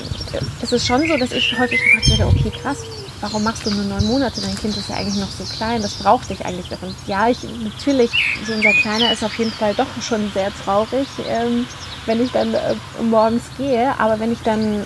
es 0.61 0.71
ist 0.71 0.85
schon 0.85 1.07
so, 1.07 1.17
dass 1.17 1.31
ich 1.31 1.57
häufig 1.57 1.79
gefragt 1.81 2.09
werde, 2.09 2.27
okay, 2.27 2.51
krass, 2.61 2.79
warum 3.21 3.43
machst 3.43 3.65
du 3.65 3.71
nur 3.71 3.83
neun 3.85 4.05
Monate? 4.05 4.41
Dein 4.41 4.55
Kind 4.57 4.77
ist 4.77 4.89
ja 4.89 4.95
eigentlich 4.95 5.15
noch 5.15 5.31
so 5.31 5.43
klein, 5.55 5.81
das 5.81 5.93
braucht 5.95 6.29
dich 6.29 6.45
eigentlich 6.45 6.69
davon. 6.69 6.95
Ja, 7.07 7.27
ich 7.27 7.39
natürlich, 7.63 8.11
so 8.45 8.53
unser 8.53 8.73
Kleiner 8.73 9.11
ist 9.11 9.23
auf 9.23 9.37
jeden 9.37 9.51
Fall 9.51 9.73
doch 9.75 9.87
schon 10.01 10.31
sehr 10.33 10.51
traurig, 10.63 11.07
ähm, 11.27 11.65
wenn 12.05 12.23
ich 12.23 12.31
dann 12.31 12.53
äh, 12.53 12.75
morgens 13.03 13.43
gehe, 13.57 13.93
aber 13.99 14.19
wenn 14.19 14.31
ich 14.31 14.39
dann 14.43 14.83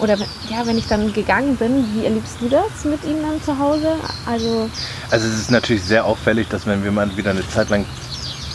oder 0.00 0.16
ja, 0.50 0.66
wenn 0.66 0.76
ich 0.76 0.86
dann 0.88 1.12
gegangen 1.12 1.56
bin, 1.56 1.86
wie 1.94 2.04
erlebst 2.04 2.36
du 2.40 2.48
das 2.48 2.84
mit 2.84 3.04
ihm 3.04 3.22
dann 3.22 3.40
zu 3.42 3.56
Hause? 3.58 3.94
Also 4.26 4.68
Also 5.10 5.28
es 5.28 5.38
ist 5.38 5.50
natürlich 5.50 5.84
sehr 5.84 6.04
auffällig, 6.04 6.48
dass 6.48 6.66
wenn 6.66 6.82
wir 6.82 6.90
mal 6.90 7.16
wieder 7.16 7.30
eine 7.30 7.46
Zeit 7.48 7.70
lang 7.70 7.84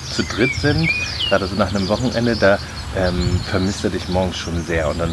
zu 0.09 0.23
dritt 0.23 0.53
sind, 0.55 0.89
gerade 1.27 1.47
so 1.47 1.55
nach 1.55 1.73
einem 1.73 1.87
Wochenende, 1.87 2.35
da 2.35 2.57
ähm, 2.95 3.39
vermisst 3.49 3.83
er 3.83 3.89
dich 3.89 4.07
morgens 4.09 4.37
schon 4.37 4.63
sehr. 4.65 4.89
Und 4.89 4.99
dann, 4.99 5.11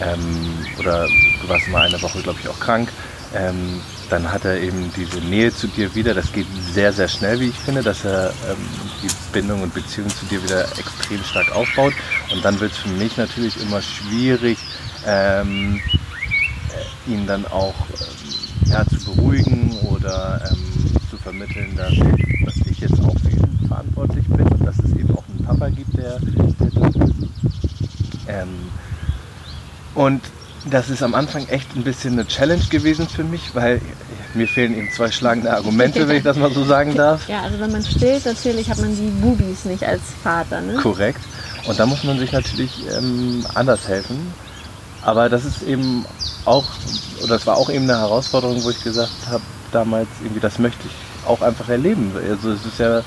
ähm, 0.00 0.66
oder 0.78 1.06
du 1.06 1.48
warst 1.48 1.68
mal 1.68 1.86
eine 1.86 2.00
Woche, 2.02 2.22
glaube 2.22 2.38
ich, 2.40 2.48
auch 2.48 2.58
krank, 2.60 2.90
ähm, 3.34 3.80
dann 4.10 4.30
hat 4.30 4.44
er 4.44 4.60
eben 4.60 4.92
diese 4.94 5.20
Nähe 5.20 5.54
zu 5.54 5.66
dir 5.68 5.94
wieder. 5.94 6.12
Das 6.12 6.32
geht 6.32 6.46
sehr, 6.74 6.92
sehr 6.92 7.08
schnell, 7.08 7.40
wie 7.40 7.48
ich 7.48 7.58
finde, 7.58 7.82
dass 7.82 8.04
er 8.04 8.28
ähm, 8.48 8.58
die 9.02 9.08
Bindung 9.32 9.62
und 9.62 9.72
Beziehung 9.72 10.10
zu 10.10 10.26
dir 10.26 10.42
wieder 10.42 10.64
extrem 10.78 11.22
stark 11.24 11.50
aufbaut. 11.54 11.94
Und 12.30 12.44
dann 12.44 12.60
wird 12.60 12.72
es 12.72 12.78
für 12.78 12.90
mich 12.90 13.16
natürlich 13.16 13.60
immer 13.62 13.80
schwierig, 13.80 14.58
ähm, 15.06 15.80
äh, 17.06 17.10
ihn 17.10 17.26
dann 17.26 17.46
auch 17.46 17.74
ähm, 17.88 18.70
ja, 18.70 18.84
zu 18.86 19.14
beruhigen 19.14 19.78
oder 19.82 20.42
ähm, 20.50 20.94
zu 21.10 21.16
vermitteln, 21.16 21.74
dass, 21.74 21.92
dass 22.44 22.66
ich 22.66 22.80
jetzt 22.80 23.00
auch 23.02 23.11
verantwortlich 24.02 24.26
bin 24.28 24.46
und 24.46 24.66
dass 24.66 24.78
es 24.78 24.92
eben 24.92 25.16
auch 25.16 25.24
einen 25.28 25.44
Papa 25.44 25.68
gibt, 25.68 25.96
der, 25.96 26.18
der 26.18 26.70
da 26.70 26.86
ist. 27.04 27.14
Ähm, 28.28 28.70
und 29.94 30.20
das 30.70 30.90
ist 30.90 31.02
am 31.02 31.14
Anfang 31.14 31.46
echt 31.48 31.74
ein 31.74 31.82
bisschen 31.82 32.14
eine 32.14 32.26
Challenge 32.26 32.62
gewesen 32.70 33.08
für 33.08 33.24
mich, 33.24 33.54
weil 33.54 33.80
mir 34.34 34.46
fehlen 34.48 34.76
eben 34.76 34.90
zwei 34.90 35.10
schlagende 35.10 35.52
Argumente, 35.52 36.06
wenn 36.08 36.16
ich 36.16 36.22
das 36.22 36.36
mal 36.36 36.52
so 36.52 36.64
sagen 36.64 36.94
darf. 36.94 37.28
ja, 37.28 37.42
also 37.42 37.58
wenn 37.60 37.72
man 37.72 37.84
stillt, 37.84 38.24
natürlich 38.24 38.70
hat 38.70 38.78
man 38.78 38.94
die 38.96 39.10
Bubis 39.20 39.64
nicht 39.64 39.84
als 39.84 40.02
Vater. 40.22 40.60
Ne? 40.60 40.74
Korrekt. 40.74 41.20
Und 41.66 41.78
da 41.78 41.86
muss 41.86 42.04
man 42.04 42.18
sich 42.18 42.32
natürlich 42.32 42.70
ähm, 42.96 43.44
anders 43.54 43.88
helfen. 43.88 44.32
Aber 45.02 45.28
das 45.28 45.44
ist 45.44 45.62
eben 45.62 46.04
auch, 46.44 46.64
oder 47.22 47.34
das 47.34 47.46
war 47.46 47.56
auch 47.56 47.68
eben 47.68 47.84
eine 47.90 47.98
Herausforderung, 47.98 48.62
wo 48.62 48.70
ich 48.70 48.82
gesagt 48.82 49.10
habe, 49.28 49.42
damals 49.72 50.08
irgendwie, 50.22 50.40
das 50.40 50.58
möchte 50.58 50.86
ich 50.86 51.28
auch 51.28 51.42
einfach 51.42 51.68
erleben. 51.68 52.12
Also 52.28 52.52
es 52.52 52.64
ist 52.64 52.78
ja, 52.78 53.02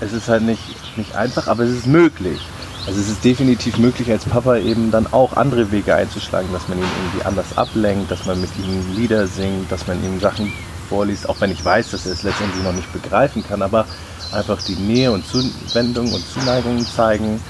es 0.00 0.12
ist 0.12 0.28
halt 0.28 0.42
nicht, 0.42 0.62
nicht 0.96 1.14
einfach, 1.14 1.48
aber 1.48 1.64
es 1.64 1.70
ist 1.70 1.86
möglich. 1.86 2.40
Also 2.86 3.00
es 3.00 3.08
ist 3.08 3.24
definitiv 3.24 3.78
möglich, 3.78 4.10
als 4.10 4.24
Papa 4.24 4.56
eben 4.58 4.90
dann 4.90 5.06
auch 5.10 5.36
andere 5.36 5.72
Wege 5.72 5.94
einzuschlagen, 5.94 6.52
dass 6.52 6.68
man 6.68 6.78
ihn 6.78 6.84
irgendwie 6.84 7.24
anders 7.24 7.56
ablenkt, 7.56 8.10
dass 8.10 8.26
man 8.26 8.40
mit 8.40 8.50
ihm 8.58 8.94
Lieder 8.94 9.26
singt, 9.26 9.72
dass 9.72 9.86
man 9.86 10.04
ihm 10.04 10.20
Sachen 10.20 10.52
vorliest, 10.90 11.28
auch 11.28 11.40
wenn 11.40 11.50
ich 11.50 11.64
weiß, 11.64 11.92
dass 11.92 12.04
er 12.04 12.12
es 12.12 12.22
letztendlich 12.22 12.62
noch 12.62 12.74
nicht 12.74 12.92
begreifen 12.92 13.42
kann. 13.46 13.62
Aber 13.62 13.86
einfach 14.32 14.60
die 14.62 14.74
Nähe 14.74 15.10
und 15.12 15.24
Zuwendung 15.26 16.12
und 16.12 16.28
Zuneigung 16.28 16.84
zeigen, 16.84 17.40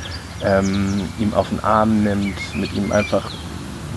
ähm, 0.44 1.08
ihm 1.18 1.34
auf 1.34 1.48
den 1.48 1.60
Arm 1.64 2.04
nimmt, 2.04 2.36
mit 2.54 2.72
ihm 2.74 2.92
einfach 2.92 3.30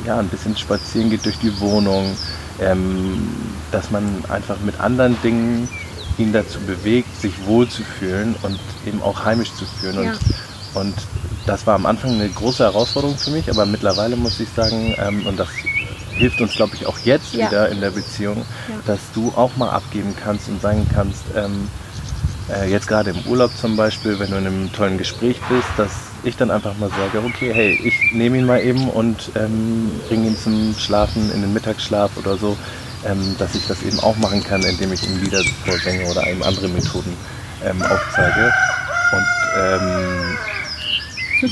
ja, 0.06 0.18
ein 0.18 0.30
bisschen 0.30 0.58
spazieren 0.58 1.10
geht 1.10 1.26
durch 1.26 1.38
die 1.38 1.60
Wohnung, 1.60 2.18
ähm, 2.60 3.28
dass 3.72 3.92
man 3.92 4.24
einfach 4.30 4.58
mit 4.66 4.80
anderen 4.80 5.22
Dingen 5.22 5.70
ihn 6.18 6.34
dazu 6.34 6.60
bewegt, 6.60 7.22
sich 7.22 7.46
wohlzufühlen 7.46 8.36
und 8.44 8.60
eben 8.86 9.02
auch 9.02 9.26
heimisch 9.26 9.54
zu 9.54 9.66
fühlen. 9.66 10.04
Ja. 10.04 10.12
Und, 10.74 10.88
und 10.88 10.96
das 11.46 11.66
war 11.66 11.76
am 11.76 11.86
Anfang 11.86 12.12
eine 12.12 12.30
große 12.30 12.64
Herausforderung 12.64 13.16
für 13.18 13.32
mich, 13.32 13.50
aber 13.50 13.66
mittlerweile 13.66 14.16
muss 14.16 14.40
ich 14.40 14.50
sagen, 14.50 14.96
ähm, 15.00 15.26
und 15.26 15.40
das 15.40 15.50
hilft 16.18 16.42
uns, 16.42 16.56
glaube 16.56 16.76
ich, 16.76 16.86
auch 16.86 16.98
jetzt 17.04 17.34
ja. 17.34 17.48
wieder 17.48 17.70
in 17.70 17.80
der 17.80 17.92
Beziehung, 17.92 18.38
ja. 18.68 18.76
dass 18.86 19.00
du 19.14 19.32
auch 19.36 19.56
mal 19.56 19.70
abgeben 19.70 20.16
kannst 20.22 20.50
und 20.50 20.62
sagen 20.62 20.88
kannst, 20.94 21.24
ähm, 21.36 21.70
äh, 22.50 22.70
jetzt 22.70 22.88
gerade 22.88 23.12
im 23.12 23.20
Urlaub 23.30 23.52
zum 23.56 23.76
Beispiel, 23.76 24.20
wenn 24.20 24.32
du 24.32 24.38
in 24.38 24.48
einem 24.48 24.72
tollen 24.72 24.98
Gespräch 24.98 25.40
bist, 25.50 25.68
dass 25.78 25.92
ich 26.24 26.38
dann 26.38 26.50
einfach 26.50 26.78
mal 26.78 26.90
sage, 26.90 27.24
okay, 27.26 27.54
hey, 27.54 27.80
ich 27.84 28.14
nehme 28.14 28.38
ihn 28.38 28.46
mal 28.46 28.62
eben 28.62 28.90
und 28.90 29.32
ähm, 29.36 29.92
bringe 30.08 30.28
ihn 30.28 30.38
zum 30.38 30.76
Schlafen 30.78 31.32
in 31.32 31.42
den 31.42 31.54
Mittagsschlaf 31.54 32.18
oder 32.18 32.38
so, 32.38 32.58
ähm, 33.08 33.36
dass 33.38 33.56
ich 33.56 33.66
das 33.68 33.82
eben 33.84 34.00
auch 34.00 34.18
machen 34.18 34.44
kann, 34.44 34.64
indem 34.64 34.94
ich 34.94 35.04
ihm 35.04 35.22
Lieder 35.22 35.44
vorsinge 35.66 36.06
oder 36.08 36.28
eben 36.28 36.44
andere 36.44 36.68
Methoden 36.68 37.16
ähm, 37.64 37.82
aufzeige. 37.82 38.54
Und 39.12 39.26
ähm, 39.58 40.38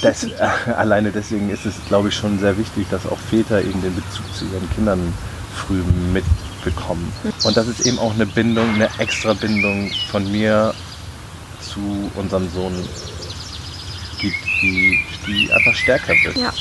das, 0.02 0.24
äh, 0.24 0.72
alleine 0.76 1.12
deswegen 1.12 1.50
ist 1.50 1.66
es, 1.66 1.76
glaube 1.88 2.10
ich, 2.10 2.16
schon 2.16 2.40
sehr 2.40 2.58
wichtig, 2.58 2.88
dass 2.90 3.06
auch 3.06 3.18
Väter 3.18 3.62
eben 3.62 3.82
den 3.82 3.96
Bezug 3.96 4.26
zu 4.34 4.46
ihren 4.46 4.70
Kindern 4.72 5.14
früh 5.56 5.82
mitbekommen. 6.14 7.12
Und 7.44 7.56
das 7.56 7.68
ist 7.68 7.86
eben 7.86 8.00
auch 8.00 8.14
eine 8.14 8.26
Bindung, 8.26 8.74
eine 8.76 8.90
extra 9.00 9.34
Bindung 9.34 9.92
von 10.12 10.30
mir 10.32 10.74
zu 11.62 12.12
unserem 12.16 12.50
Sohn 12.50 12.74
gibt, 14.20 14.36
die, 14.62 15.00
die 15.26 15.52
einfach 15.52 15.74
stärker 15.74 16.14
wird. 16.24 16.38
Ja. 16.38 16.54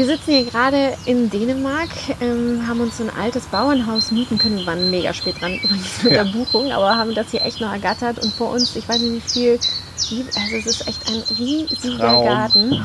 Wir 0.00 0.06
sitzen 0.06 0.32
hier 0.32 0.44
gerade 0.46 0.96
in 1.04 1.28
Dänemark, 1.28 1.90
ähm, 2.22 2.66
haben 2.66 2.80
uns 2.80 2.96
so 2.96 3.04
ein 3.04 3.10
altes 3.10 3.44
Bauernhaus 3.44 4.10
mieten 4.12 4.38
können. 4.38 4.56
Wir 4.56 4.64
waren 4.64 4.90
mega 4.90 5.12
spät 5.12 5.38
dran 5.38 5.52
übrigens 5.62 6.02
mit 6.02 6.14
ja. 6.14 6.24
der 6.24 6.32
Buchung, 6.32 6.72
aber 6.72 6.96
haben 6.96 7.14
das 7.14 7.32
hier 7.32 7.44
echt 7.44 7.60
noch 7.60 7.70
ergattert. 7.70 8.18
Und 8.18 8.32
vor 8.32 8.50
uns, 8.52 8.74
ich 8.76 8.88
weiß 8.88 8.98
nicht 8.98 9.26
wie 9.26 9.30
viel, 9.30 9.58
also 10.34 10.56
es 10.56 10.66
ist 10.68 10.88
echt 10.88 11.06
ein 11.06 11.22
riesiger 11.36 12.24
Garten 12.24 12.82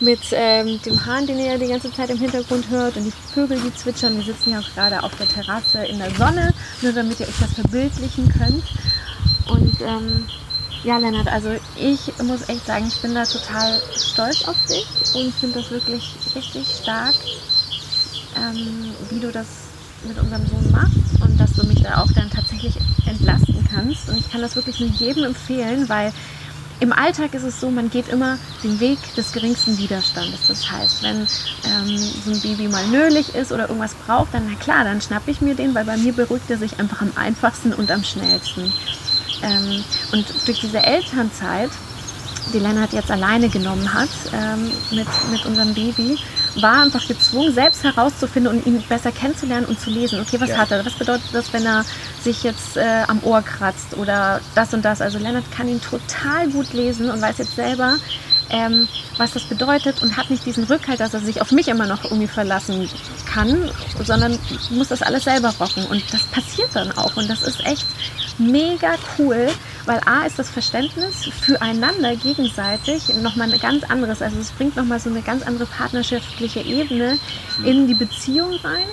mit 0.00 0.18
ähm, 0.32 0.80
dem 0.82 1.06
Hahn, 1.06 1.24
den 1.28 1.38
ihr 1.38 1.56
die 1.56 1.68
ganze 1.68 1.92
Zeit 1.92 2.10
im 2.10 2.18
Hintergrund 2.18 2.68
hört 2.68 2.96
und 2.96 3.04
die 3.04 3.12
Vögel, 3.32 3.60
die 3.60 3.72
zwitschern. 3.72 4.16
Wir 4.16 4.24
sitzen 4.24 4.50
hier 4.50 4.58
auch 4.58 4.74
gerade 4.74 5.04
auf 5.04 5.14
der 5.18 5.28
Terrasse 5.28 5.86
in 5.86 6.00
der 6.00 6.10
Sonne, 6.16 6.52
nur 6.82 6.92
damit 6.92 7.20
ihr 7.20 7.28
euch 7.28 7.38
das 7.38 7.52
verbildlichen 7.52 8.28
könnt. 8.28 8.64
Und 9.48 9.80
ähm, 9.82 10.26
ja, 10.82 10.98
Lennart, 10.98 11.28
also 11.28 11.50
ich 11.74 12.12
muss 12.22 12.48
echt 12.48 12.66
sagen, 12.66 12.86
ich 12.88 13.00
bin 13.00 13.14
da 13.14 13.24
total 13.24 13.80
stolz 13.96 14.44
auf 14.44 14.56
dich 14.68 14.86
und 15.14 15.34
finde 15.34 15.60
das 15.60 15.70
wirklich 15.70 16.02
richtig 16.34 16.66
stark, 16.68 17.14
ähm, 18.36 18.94
wie 19.10 19.20
du 19.20 19.32
das 19.32 19.46
mit 20.06 20.18
unserem 20.18 20.46
Sohn 20.46 20.70
machst 20.70 21.20
und 21.20 21.40
dass 21.40 21.52
du 21.54 21.66
mich 21.66 21.82
da 21.82 22.02
auch 22.02 22.12
dann 22.12 22.30
tatsächlich 22.30 22.76
entlasten 23.06 23.66
kannst. 23.72 24.08
Und 24.08 24.18
ich 24.18 24.30
kann 24.30 24.42
das 24.42 24.56
wirklich 24.56 24.78
nur 24.80 24.90
jedem 24.90 25.24
empfehlen, 25.24 25.88
weil 25.88 26.12
im 26.78 26.92
Alltag 26.92 27.32
ist 27.34 27.42
es 27.42 27.58
so, 27.58 27.70
man 27.70 27.88
geht 27.88 28.08
immer 28.08 28.38
den 28.62 28.78
Weg 28.80 28.98
des 29.14 29.32
geringsten 29.32 29.78
Widerstandes. 29.78 30.46
Das 30.46 30.70
heißt, 30.70 31.02
wenn 31.02 31.26
ähm, 31.64 32.12
so 32.24 32.30
ein 32.30 32.40
Baby 32.40 32.68
mal 32.68 32.86
nölig 32.88 33.34
ist 33.34 33.50
oder 33.50 33.68
irgendwas 33.68 33.94
braucht, 33.94 34.34
dann 34.34 34.46
na 34.46 34.56
klar, 34.56 34.84
dann 34.84 35.00
schnappe 35.00 35.30
ich 35.30 35.40
mir 35.40 35.54
den, 35.54 35.74
weil 35.74 35.86
bei 35.86 35.96
mir 35.96 36.12
beruhigt 36.12 36.50
er 36.50 36.58
sich 36.58 36.78
einfach 36.78 37.00
am 37.00 37.12
einfachsten 37.16 37.72
und 37.72 37.90
am 37.90 38.04
schnellsten. 38.04 38.74
Ähm, 39.46 39.84
und 40.12 40.26
durch 40.46 40.60
diese 40.60 40.82
Elternzeit, 40.82 41.70
die 42.52 42.58
Lennart 42.58 42.92
jetzt 42.92 43.10
alleine 43.10 43.48
genommen 43.48 43.92
hat 43.92 44.08
ähm, 44.32 44.70
mit, 44.90 45.06
mit 45.30 45.46
unserem 45.46 45.74
Baby, 45.74 46.18
war 46.60 46.82
einfach 46.82 47.06
gezwungen, 47.06 47.52
selbst 47.52 47.84
herauszufinden 47.84 48.52
und 48.52 48.66
ihn 48.66 48.82
besser 48.88 49.12
kennenzulernen 49.12 49.66
und 49.66 49.80
zu 49.80 49.90
lesen. 49.90 50.20
Okay, 50.20 50.40
was 50.40 50.50
ja. 50.50 50.58
hat 50.58 50.70
er? 50.70 50.84
Was 50.84 50.94
bedeutet 50.94 51.28
das, 51.32 51.52
wenn 51.52 51.66
er 51.66 51.84
sich 52.22 52.42
jetzt 52.42 52.76
äh, 52.76 53.02
am 53.08 53.22
Ohr 53.24 53.42
kratzt 53.42 53.96
oder 53.96 54.40
das 54.54 54.72
und 54.72 54.84
das? 54.84 55.00
Also 55.00 55.18
Lennart 55.18 55.50
kann 55.52 55.68
ihn 55.68 55.80
total 55.80 56.48
gut 56.48 56.72
lesen 56.72 57.10
und 57.10 57.20
weiß 57.20 57.38
jetzt 57.38 57.56
selber, 57.56 57.96
ähm, 58.50 58.88
was 59.18 59.32
das 59.32 59.44
bedeutet 59.44 60.02
und 60.02 60.16
hat 60.16 60.30
nicht 60.30 60.46
diesen 60.46 60.64
Rückhalt, 60.64 61.00
dass 61.00 61.14
er 61.14 61.20
sich 61.20 61.40
auf 61.40 61.52
mich 61.52 61.68
immer 61.68 61.86
noch 61.86 62.04
irgendwie 62.04 62.28
verlassen 62.28 62.88
kann, 63.26 63.70
sondern 64.04 64.38
muss 64.70 64.88
das 64.88 65.02
alles 65.02 65.24
selber 65.24 65.52
rocken. 65.58 65.84
Und 65.86 66.02
das 66.12 66.22
passiert 66.24 66.70
dann 66.74 66.92
auch. 66.92 67.16
Und 67.16 67.28
das 67.28 67.42
ist 67.42 67.64
echt 67.66 67.86
mega 68.38 68.94
cool, 69.18 69.48
weil 69.84 70.00
A 70.06 70.26
ist 70.26 70.38
das 70.38 70.50
Verständnis 70.50 71.28
füreinander 71.40 72.16
gegenseitig 72.16 73.08
nochmal 73.22 73.52
ein 73.52 73.60
ganz 73.60 73.84
anderes. 73.84 74.22
Also 74.22 74.38
es 74.38 74.50
bringt 74.50 74.76
nochmal 74.76 75.00
so 75.00 75.10
eine 75.10 75.22
ganz 75.22 75.42
andere 75.42 75.66
partnerschaftliche 75.66 76.60
Ebene 76.60 77.18
in 77.64 77.86
die 77.86 77.94
Beziehung 77.94 78.52
rein. 78.62 78.88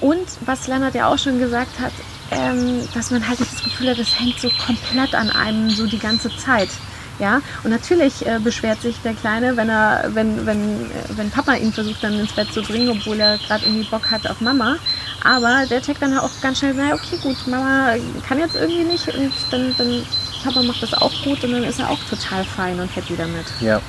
Und 0.00 0.26
was 0.46 0.66
Lennart 0.66 0.94
ja 0.94 1.08
auch 1.08 1.18
schon 1.18 1.38
gesagt 1.38 1.78
hat, 1.78 1.92
ähm, 2.30 2.88
dass 2.94 3.10
man 3.10 3.26
halt 3.26 3.40
das 3.40 3.62
Gefühl 3.62 3.90
hat, 3.90 3.98
das 3.98 4.18
hängt 4.18 4.40
so 4.40 4.50
komplett 4.64 5.14
an 5.14 5.30
einem 5.30 5.70
so 5.70 5.86
die 5.86 5.98
ganze 5.98 6.34
Zeit. 6.36 6.70
Ja, 7.18 7.42
und 7.64 7.70
natürlich 7.70 8.26
äh, 8.26 8.38
beschwert 8.42 8.80
sich 8.80 8.96
der 9.04 9.12
Kleine, 9.12 9.54
wenn 9.58 9.68
er, 9.68 10.10
wenn, 10.14 10.46
wenn, 10.46 10.86
äh, 10.86 10.88
wenn 11.16 11.30
Papa 11.30 11.52
ihn 11.52 11.70
versucht 11.70 12.02
dann 12.02 12.18
ins 12.18 12.32
Bett 12.32 12.50
zu 12.50 12.62
bringen, 12.62 12.88
obwohl 12.88 13.20
er 13.20 13.36
gerade 13.36 13.66
irgendwie 13.66 13.86
Bock 13.90 14.10
hat 14.10 14.26
auf 14.26 14.40
Mama. 14.40 14.76
Aber 15.24 15.66
der 15.68 15.82
checkt 15.82 16.00
dann 16.00 16.16
auch 16.18 16.30
ganz 16.40 16.58
schnell, 16.58 16.74
naja, 16.74 16.94
okay, 16.94 17.18
gut, 17.22 17.36
Mama 17.46 17.94
kann 18.26 18.38
jetzt 18.38 18.56
irgendwie 18.56 18.84
nicht 18.84 19.06
und 19.08 19.32
dann, 19.50 19.74
dann 19.76 20.02
Papa 20.42 20.62
macht 20.62 20.82
das 20.82 20.94
auch 20.94 21.12
gut 21.22 21.44
und 21.44 21.52
dann 21.52 21.64
ist 21.64 21.78
er 21.78 21.90
auch 21.90 21.98
total 22.08 22.44
fein 22.44 22.80
und 22.80 22.94
happy 22.96 23.16
damit. 23.16 23.46
Ja. 23.60 23.80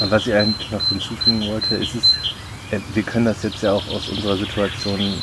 Und 0.00 0.10
was 0.10 0.26
ich 0.26 0.34
eigentlich 0.34 0.70
noch 0.70 0.86
hinzufügen 0.88 1.46
wollte, 1.48 1.76
ist 1.76 1.94
es, 1.94 2.12
äh, 2.70 2.80
wir 2.92 3.02
können 3.02 3.24
das 3.24 3.42
jetzt 3.42 3.62
ja 3.62 3.72
auch 3.72 3.88
aus 3.88 4.08
unserer 4.10 4.36
Situation 4.36 5.14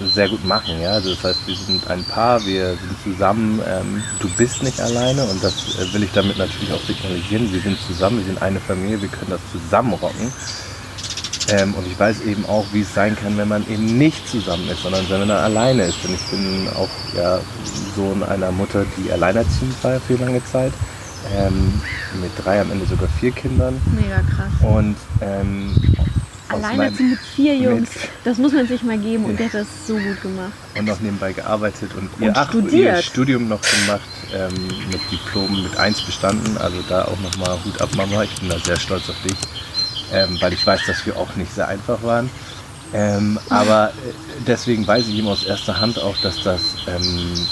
sehr 0.00 0.28
gut 0.28 0.44
machen. 0.44 0.80
Ja? 0.80 0.92
Also 0.92 1.14
das 1.14 1.24
heißt, 1.24 1.46
wir 1.46 1.56
sind 1.56 1.88
ein 1.88 2.04
Paar, 2.04 2.44
wir 2.46 2.76
sind 2.76 3.02
zusammen, 3.02 3.60
ähm, 3.66 4.02
du 4.20 4.28
bist 4.36 4.62
nicht 4.62 4.80
alleine 4.80 5.24
und 5.24 5.42
das 5.42 5.78
äh, 5.78 5.92
will 5.92 6.04
ich 6.04 6.12
damit 6.12 6.38
natürlich 6.38 6.72
auch 6.72 6.82
signalisieren. 6.82 7.52
Wir 7.52 7.60
sind 7.60 7.78
zusammen, 7.80 8.18
wir 8.18 8.26
sind 8.26 8.40
eine 8.40 8.60
Familie, 8.60 9.02
wir 9.02 9.08
können 9.08 9.30
das 9.30 9.40
zusammen 9.50 9.94
rocken. 9.94 10.32
Ähm, 11.50 11.74
und 11.74 11.86
ich 11.86 11.98
weiß 11.98 12.22
eben 12.22 12.44
auch, 12.46 12.66
wie 12.72 12.82
es 12.82 12.92
sein 12.92 13.16
kann, 13.16 13.36
wenn 13.38 13.48
man 13.48 13.66
eben 13.68 13.98
nicht 13.98 14.28
zusammen 14.28 14.68
ist, 14.68 14.82
sondern 14.82 15.08
wenn 15.08 15.20
man 15.20 15.30
alleine 15.30 15.84
ist. 15.84 15.98
Denn 16.04 16.14
ich 16.14 16.24
bin 16.26 16.68
auch 16.76 16.88
ja, 17.16 17.40
Sohn 17.96 18.22
einer 18.22 18.52
Mutter, 18.52 18.84
die 18.96 19.10
alleinerziehend 19.10 19.82
war 19.82 19.98
für 20.00 20.16
lange 20.16 20.44
Zeit. 20.44 20.72
Ähm, 21.36 21.80
mit 22.20 22.30
drei, 22.42 22.60
am 22.60 22.70
Ende 22.70 22.86
sogar 22.86 23.08
vier 23.20 23.32
Kindern. 23.32 23.80
Mega 23.96 24.20
krass. 24.20 24.52
Und 24.62 24.96
ähm, 25.20 25.74
Alleinerziehend 26.48 27.10
mit 27.10 27.20
vier 27.20 27.56
Jungs, 27.56 27.90
mit 27.94 28.10
das 28.24 28.38
muss 28.38 28.52
man 28.52 28.66
sich 28.66 28.82
mal 28.82 28.98
geben 28.98 29.26
und 29.26 29.38
der 29.38 29.46
hat 29.46 29.54
das 29.54 29.66
so 29.86 29.94
gut 29.94 30.20
gemacht. 30.22 30.52
Und 30.78 30.86
noch 30.86 31.00
nebenbei 31.00 31.32
gearbeitet 31.32 31.90
und, 31.94 32.08
und 32.14 32.22
ihr, 32.22 32.32
ach, 32.34 32.54
ihr, 32.54 32.96
Studium 33.02 33.48
noch 33.48 33.60
gemacht, 33.60 34.08
ähm, 34.34 34.54
mit 34.90 35.00
Diplom 35.10 35.62
mit 35.62 35.76
1 35.76 36.00
bestanden. 36.02 36.56
Also 36.56 36.78
da 36.88 37.04
auch 37.04 37.18
nochmal 37.20 37.58
Hut 37.64 37.80
ab, 37.80 37.90
Mama. 37.96 38.22
Ich 38.22 38.34
bin 38.40 38.48
da 38.48 38.58
sehr 38.58 38.78
stolz 38.78 39.10
auf 39.10 39.16
dich, 39.22 39.36
ähm, 40.12 40.38
weil 40.40 40.52
ich 40.52 40.66
weiß, 40.66 40.80
dass 40.86 41.04
wir 41.06 41.16
auch 41.16 41.34
nicht 41.36 41.52
sehr 41.52 41.68
einfach 41.68 42.02
waren. 42.02 42.30
Ähm, 42.92 43.38
aber 43.50 43.90
äh, 43.90 43.92
deswegen 44.46 44.86
weiß 44.86 45.08
ich 45.08 45.16
ihm 45.16 45.28
aus 45.28 45.44
erster 45.44 45.80
Hand 45.80 45.98
auch, 45.98 46.16
dass 46.22 46.42
das 46.42 46.76
ähm, 46.86 47.46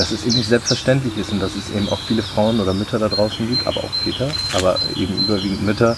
dass 0.00 0.12
es 0.12 0.24
eben 0.24 0.36
nicht 0.36 0.48
selbstverständlich 0.48 1.18
ist 1.18 1.30
und 1.30 1.40
dass 1.40 1.54
es 1.54 1.68
eben 1.70 1.86
auch 1.90 1.98
viele 2.00 2.22
Frauen 2.22 2.58
oder 2.58 2.72
Mütter 2.72 2.98
da 2.98 3.08
draußen 3.08 3.46
gibt, 3.46 3.66
aber 3.66 3.84
auch 3.84 3.90
Väter, 4.02 4.30
aber 4.54 4.78
eben 4.96 5.12
überwiegend 5.18 5.62
Mütter, 5.62 5.94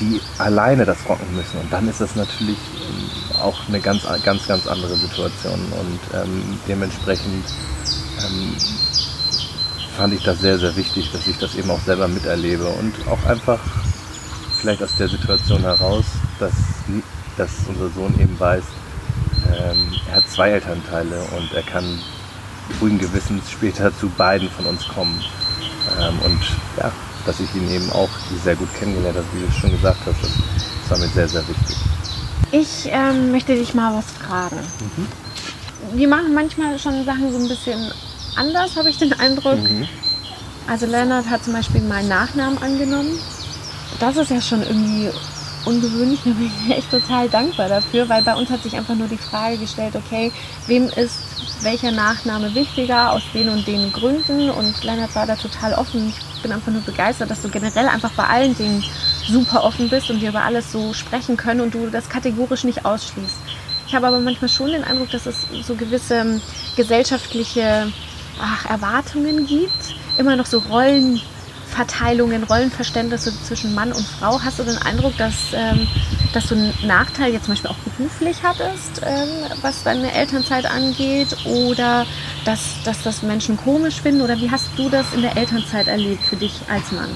die 0.00 0.22
alleine 0.38 0.86
das 0.86 1.06
rocken 1.06 1.36
müssen. 1.36 1.60
Und 1.60 1.70
dann 1.70 1.86
ist 1.86 2.00
das 2.00 2.16
natürlich 2.16 2.56
ähm, 2.56 3.36
auch 3.42 3.68
eine 3.68 3.80
ganz, 3.80 4.04
ganz, 4.22 4.46
ganz 4.46 4.66
andere 4.66 4.96
Situation. 4.96 5.60
Und 5.78 6.00
ähm, 6.14 6.58
dementsprechend 6.66 7.44
ähm, 8.24 8.56
fand 9.98 10.14
ich 10.14 10.22
das 10.22 10.40
sehr, 10.40 10.58
sehr 10.58 10.74
wichtig, 10.74 11.10
dass 11.12 11.26
ich 11.26 11.36
das 11.36 11.54
eben 11.56 11.70
auch 11.70 11.80
selber 11.80 12.08
miterlebe 12.08 12.66
und 12.68 12.94
auch 13.06 13.22
einfach 13.28 13.60
vielleicht 14.64 14.82
aus 14.82 14.96
der 14.96 15.08
Situation 15.08 15.60
heraus, 15.60 16.06
dass, 16.40 16.54
dass 17.36 17.50
unser 17.68 17.90
Sohn 17.90 18.18
eben 18.18 18.40
weiß, 18.40 18.64
ähm, 19.52 19.92
er 20.08 20.16
hat 20.16 20.30
zwei 20.30 20.52
Elternteile 20.52 21.20
und 21.36 21.52
er 21.52 21.62
kann 21.62 21.84
ruhigen 22.80 22.98
Gewissens 22.98 23.50
später 23.50 23.94
zu 23.94 24.08
beiden 24.08 24.48
von 24.48 24.64
uns 24.64 24.88
kommen. 24.88 25.22
Ähm, 26.00 26.18
und 26.24 26.40
ja, 26.78 26.90
dass 27.26 27.40
ich 27.40 27.54
ihn 27.54 27.70
eben 27.70 27.90
auch 27.90 28.08
sehr 28.42 28.56
gut 28.56 28.72
kennengelernt 28.78 29.18
habe, 29.18 29.26
wie 29.34 29.44
du 29.44 29.52
schon 29.52 29.70
gesagt 29.70 29.98
hast. 30.06 30.22
Das, 30.22 30.30
das 30.32 30.90
war 30.90 30.98
mir 30.98 31.12
sehr, 31.12 31.28
sehr 31.28 31.46
wichtig. 31.46 31.76
Ich 32.50 32.88
ähm, 32.90 33.32
möchte 33.32 33.54
dich 33.54 33.74
mal 33.74 33.94
was 33.94 34.06
fragen. 34.12 34.56
Mhm. 34.56 35.98
Wir 35.98 36.08
machen 36.08 36.32
manchmal 36.32 36.78
schon 36.78 37.04
Sachen 37.04 37.30
so 37.30 37.38
ein 37.38 37.48
bisschen 37.48 37.92
anders, 38.34 38.76
habe 38.76 38.88
ich 38.88 38.96
den 38.96 39.12
Eindruck. 39.12 39.62
Mhm. 39.62 39.86
Also 40.66 40.86
Leonard 40.86 41.28
hat 41.28 41.44
zum 41.44 41.52
Beispiel 41.52 41.82
meinen 41.82 42.08
Nachnamen 42.08 42.56
angenommen. 42.62 43.18
Das 44.00 44.16
ist 44.16 44.30
ja 44.30 44.40
schon 44.40 44.62
irgendwie 44.62 45.10
ungewöhnlich, 45.64 46.20
da 46.24 46.30
bin 46.30 46.50
ich 46.66 46.76
echt 46.76 46.90
total 46.90 47.28
dankbar 47.28 47.68
dafür, 47.68 48.08
weil 48.08 48.22
bei 48.22 48.34
uns 48.34 48.50
hat 48.50 48.62
sich 48.62 48.76
einfach 48.76 48.94
nur 48.94 49.08
die 49.08 49.18
Frage 49.18 49.56
gestellt, 49.58 49.94
okay, 49.96 50.32
wem 50.66 50.88
ist 50.88 51.18
welcher 51.62 51.90
Nachname 51.90 52.54
wichtiger 52.54 53.12
aus 53.12 53.22
den 53.32 53.48
und 53.48 53.66
den 53.66 53.90
Gründen 53.92 54.50
und 54.50 54.84
Lennart 54.84 55.14
war 55.14 55.26
da 55.26 55.34
total 55.34 55.72
offen. 55.74 56.08
Ich 56.10 56.42
bin 56.42 56.52
einfach 56.52 56.70
nur 56.70 56.82
begeistert, 56.82 57.30
dass 57.30 57.40
du 57.40 57.48
generell 57.48 57.88
einfach 57.88 58.10
bei 58.12 58.24
allen 58.24 58.54
Dingen 58.54 58.84
super 59.26 59.64
offen 59.64 59.88
bist 59.88 60.10
und 60.10 60.20
wir 60.20 60.28
über 60.28 60.42
alles 60.42 60.70
so 60.70 60.92
sprechen 60.92 61.36
können 61.36 61.62
und 61.62 61.74
du 61.74 61.88
das 61.88 62.08
kategorisch 62.08 62.64
nicht 62.64 62.84
ausschließt. 62.84 63.38
Ich 63.86 63.94
habe 63.94 64.06
aber 64.06 64.20
manchmal 64.20 64.48
schon 64.50 64.72
den 64.72 64.84
Eindruck, 64.84 65.10
dass 65.10 65.26
es 65.26 65.46
so 65.62 65.74
gewisse 65.74 66.16
ähm, 66.16 66.42
gesellschaftliche 66.76 67.90
ach, 68.40 68.66
Erwartungen 68.66 69.46
gibt, 69.46 69.94
immer 70.18 70.36
noch 70.36 70.46
so 70.46 70.58
Rollen 70.58 71.20
Rollenverteilungen, 71.74 72.44
Rollenverständnisse 72.44 73.32
zwischen 73.42 73.74
Mann 73.74 73.92
und 73.92 74.06
Frau. 74.06 74.40
Hast 74.40 74.58
du 74.58 74.62
den 74.62 74.78
Eindruck, 74.78 75.16
dass, 75.16 75.52
ähm, 75.52 75.88
dass 76.32 76.46
du 76.46 76.54
einen 76.54 76.72
Nachteil 76.86 77.32
jetzt 77.32 77.46
zum 77.46 77.54
Beispiel 77.54 77.70
auch 77.70 77.92
beruflich 77.96 78.36
hattest, 78.42 79.02
ähm, 79.04 79.28
was 79.60 79.82
deine 79.82 80.12
Elternzeit 80.12 80.66
angeht? 80.66 81.36
Oder 81.44 82.06
dass, 82.44 82.60
dass 82.84 83.02
das 83.02 83.22
Menschen 83.22 83.56
komisch 83.56 84.00
finden? 84.00 84.22
Oder 84.22 84.38
wie 84.40 84.50
hast 84.50 84.68
du 84.76 84.88
das 84.88 85.12
in 85.14 85.22
der 85.22 85.36
Elternzeit 85.36 85.88
erlebt 85.88 86.22
für 86.24 86.36
dich 86.36 86.60
als 86.70 86.92
Mann? 86.92 87.10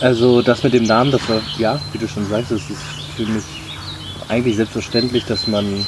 Also 0.00 0.42
das 0.42 0.62
mit 0.62 0.72
dem 0.74 0.84
Namen, 0.84 1.10
das 1.10 1.28
war, 1.28 1.40
ja, 1.58 1.80
wie 1.92 1.98
du 1.98 2.06
schon 2.06 2.26
sagst, 2.28 2.52
es 2.52 2.70
ist 2.70 2.82
für 3.16 3.26
mich 3.26 3.44
eigentlich 4.28 4.56
selbstverständlich, 4.56 5.24
dass 5.24 5.46
man 5.46 5.84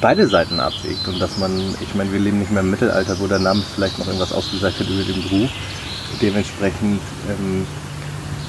beide 0.00 0.28
Seiten 0.28 0.60
abwägt 0.60 1.06
und 1.08 1.18
dass 1.20 1.38
man, 1.38 1.74
ich 1.80 1.94
meine, 1.94 2.12
wir 2.12 2.20
leben 2.20 2.40
nicht 2.40 2.50
mehr 2.50 2.62
im 2.62 2.70
Mittelalter, 2.70 3.18
wo 3.20 3.26
der 3.26 3.38
Name 3.38 3.62
vielleicht 3.74 3.98
noch 3.98 4.06
irgendwas 4.06 4.32
ausgesagt 4.32 4.80
hat 4.80 4.88
über 4.88 5.02
den 5.02 5.22
Beruf, 5.22 5.50
dementsprechend, 6.20 7.00
ähm, 7.28 7.66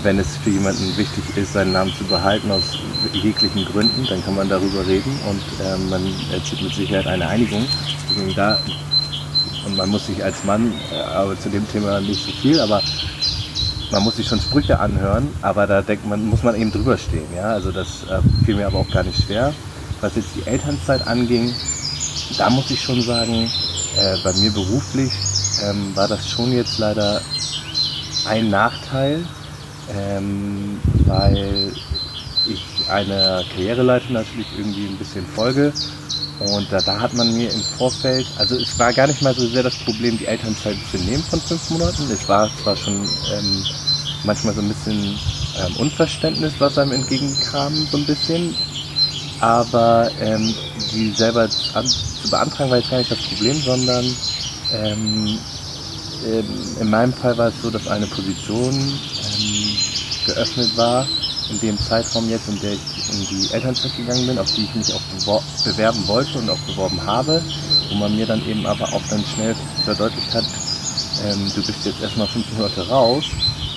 wenn 0.04 0.20
es 0.20 0.38
für 0.38 0.50
jemanden 0.50 0.98
wichtig 0.98 1.24
ist, 1.38 1.54
seinen 1.54 1.72
Namen 1.72 1.94
zu 1.98 2.04
behalten 2.04 2.52
aus 2.52 2.78
jeglichen 3.14 3.66
Gründen, 3.66 4.06
dann 4.08 4.24
kann 4.24 4.36
man 4.36 4.50
darüber 4.50 4.86
reden 4.86 5.18
und 5.30 5.42
äh, 5.66 5.78
man 5.90 6.02
erzielt 6.32 6.62
mit 6.62 6.74
Sicherheit 6.74 7.08
eine 7.08 7.28
Einigung. 7.28 7.66
Da, 8.36 8.60
und 9.66 9.78
man 9.78 9.90
muss 9.90 10.08
sich 10.08 10.24
als 10.24 10.44
Mann, 10.44 10.74
äh, 10.92 10.96
aber 10.96 11.40
zu 11.40 11.50
dem 11.50 11.68
Thema 11.72 12.02
nicht 12.02 12.26
so 12.26 12.32
viel, 12.32 12.60
aber 12.60 12.82
man 13.92 14.04
muss 14.04 14.18
sich 14.18 14.28
schon 14.28 14.42
Sprüche 14.42 14.80
anhören, 14.80 15.30
aber 15.42 15.68
da 15.68 15.82
denkt 15.82 16.06
man, 16.08 16.26
muss 16.26 16.44
man 16.44 16.56
eben 16.56 16.72
drüber 16.72 16.98
stehen. 16.98 17.28
Ja? 17.36 17.54
Also 17.54 17.72
das 17.72 18.04
äh, 18.10 18.20
fiel 18.44 18.56
mir 18.56 18.68
aber 18.68 18.80
auch 18.80 18.90
gar 18.90 19.04
nicht 19.04 19.24
schwer. 19.24 19.54
Was 20.02 20.16
jetzt 20.16 20.36
die 20.36 20.46
Elternzeit 20.48 21.08
anging, 21.08 21.54
da 22.38 22.50
muss 22.50 22.72
ich 22.72 22.82
schon 22.82 23.02
sagen, 23.02 23.50
äh, 23.98 24.18
bei 24.24 24.34
mir 24.34 24.52
beruflich 24.52 25.12
ähm, 25.64 25.96
war 25.96 26.08
das 26.08 26.30
schon 26.30 26.54
jetzt 26.54 26.78
leider 26.78 27.22
ein 28.28 28.50
Nachteil, 28.50 29.26
ähm, 29.96 30.80
weil 31.06 31.72
ich 32.46 32.90
einer 32.90 33.44
Karriereleiter 33.54 34.12
natürlich 34.12 34.48
irgendwie 34.58 34.88
ein 34.88 34.98
bisschen 34.98 35.26
folge. 35.26 35.74
Und 36.40 36.72
da, 36.72 36.82
da, 36.82 37.00
hat 37.00 37.14
man 37.14 37.34
mir 37.38 37.52
im 37.52 37.62
Vorfeld, 37.62 38.26
also 38.38 38.56
es 38.56 38.78
war 38.78 38.92
gar 38.92 39.08
nicht 39.08 39.22
mal 39.22 39.34
so 39.34 39.48
sehr 39.48 39.64
das 39.64 39.76
Problem, 39.76 40.18
die 40.18 40.26
Elternzeit 40.26 40.76
zu 40.92 40.98
nehmen 40.98 41.24
von 41.24 41.40
fünf 41.40 41.70
Monaten. 41.70 42.04
Es 42.12 42.28
war 42.28 42.50
zwar 42.62 42.76
schon 42.76 42.96
ähm, 43.34 43.64
manchmal 44.26 44.54
so 44.54 44.62
ein 44.62 44.68
bisschen 44.68 45.18
ähm, 45.58 45.76
Unverständnis, 45.78 46.54
was 46.60 46.78
einem 46.78 46.92
entgegenkam, 46.92 47.74
so 47.92 47.98
ein 47.98 48.06
bisschen. 48.06 48.56
Aber 49.40 50.10
ähm, 50.20 50.54
die 50.92 51.12
selber 51.12 51.48
zu 51.50 52.30
beantragen 52.30 52.70
war 52.70 52.78
jetzt 52.78 52.90
gar 52.90 52.98
nicht 52.98 53.12
das 53.12 53.20
Problem, 53.20 53.62
sondern 53.62 54.06
ähm, 54.74 55.40
in 56.24 56.90
meinem 56.90 57.14
Fall 57.14 57.38
war 57.38 57.50
es 57.50 57.62
so, 57.62 57.72
dass 57.72 57.88
eine 57.88 58.08
Position 58.08 59.04
ähm, 59.18 59.86
geöffnet 60.24 60.76
war 60.78 61.12
in 61.48 61.60
dem 61.60 61.80
Zeitraum 61.82 62.30
jetzt, 62.30 62.48
in 62.48 62.60
der 62.60 62.74
ich 62.76 63.08
in 63.08 63.28
die 63.28 63.52
Elternzeit 63.52 63.96
gegangen 63.96 64.28
bin, 64.28 64.40
auf 64.40 64.52
die 64.52 64.64
ich 64.64 64.76
mich 64.76 64.94
auch 64.94 65.04
bewerben 65.64 66.08
wollte 66.08 66.40
und 66.40 66.50
auch 66.50 66.62
beworben 66.62 67.06
habe, 67.06 67.46
wo 67.90 67.96
man 67.96 68.16
mir 68.16 68.28
dann 68.28 68.44
eben 68.44 68.66
aber 68.68 68.94
auch 68.94 69.06
dann 69.08 69.26
schnell 69.26 69.58
verdeutlicht 69.84 70.34
hat, 70.34 70.48
ähm, 71.18 71.54
du 71.54 71.64
bist 71.64 71.86
jetzt 71.86 72.02
erstmal 72.02 72.28
fünf 72.30 72.52
Monate 72.52 72.88
raus 72.88 73.26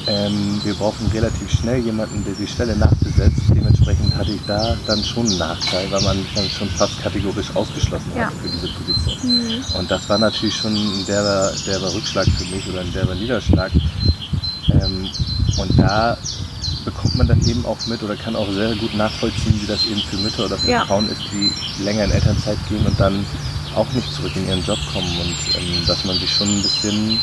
ähm, 0.06 0.60
wir 0.62 0.74
brauchen 0.74 1.06
relativ 1.08 1.50
schnell 1.50 1.80
jemanden, 1.80 2.24
der 2.24 2.34
die 2.34 2.46
Stelle 2.46 2.76
nachbesetzt. 2.76 3.42
Dementsprechend 3.54 4.14
hatte 4.14 4.32
ich 4.32 4.44
da 4.46 4.76
dann 4.86 5.02
schon 5.02 5.26
einen 5.26 5.38
Nachteil, 5.38 5.90
weil 5.90 6.00
man 6.00 6.18
mich 6.18 6.32
dann 6.34 6.48
schon 6.48 6.68
fast 6.68 7.00
kategorisch 7.02 7.54
ausgeschlossen 7.56 8.12
ja. 8.14 8.26
hat 8.26 8.34
für 8.34 8.48
diese 8.48 8.68
Position. 8.68 9.16
Mhm. 9.22 9.64
Und 9.76 9.90
das 9.90 10.08
war 10.08 10.18
natürlich 10.18 10.56
schon 10.56 10.74
ein 10.74 11.06
derber, 11.06 11.52
derber 11.66 11.92
Rückschlag 11.92 12.28
für 12.28 12.44
mich 12.44 12.68
oder 12.68 12.80
ein 12.80 12.92
derber 12.92 13.14
Niederschlag. 13.16 13.72
Ähm, 14.70 15.10
und 15.56 15.78
da 15.78 16.16
bekommt 16.84 17.16
man 17.16 17.26
dann 17.26 17.44
eben 17.48 17.66
auch 17.66 17.78
mit 17.86 18.02
oder 18.02 18.14
kann 18.16 18.36
auch 18.36 18.50
sehr 18.52 18.76
gut 18.76 18.94
nachvollziehen, 18.94 19.60
wie 19.60 19.66
das 19.66 19.84
eben 19.86 20.02
für 20.02 20.16
Mütter 20.18 20.44
oder 20.44 20.56
für 20.56 20.70
ja. 20.70 20.84
Frauen 20.84 21.08
ist, 21.08 21.22
die 21.32 21.50
länger 21.82 22.04
in 22.04 22.12
Elternzeit 22.12 22.58
gehen 22.68 22.86
und 22.86 23.00
dann 23.00 23.26
auch 23.74 23.90
nicht 23.92 24.12
zurück 24.12 24.32
in 24.36 24.46
ihren 24.46 24.62
Job 24.62 24.78
kommen 24.92 25.20
und 25.20 25.36
ähm, 25.60 25.84
dass 25.86 26.04
man 26.04 26.16
sich 26.16 26.30
schon 26.30 26.48
ein 26.48 26.62
bisschen 26.62 27.20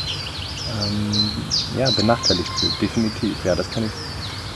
ähm, 0.81 1.31
ja, 1.77 1.89
benachteiligt 1.91 2.49
fühlt. 2.59 2.73
Definitiv, 2.81 3.35
ja, 3.43 3.55
das 3.55 3.69
kann 3.71 3.85
ich 3.85 3.91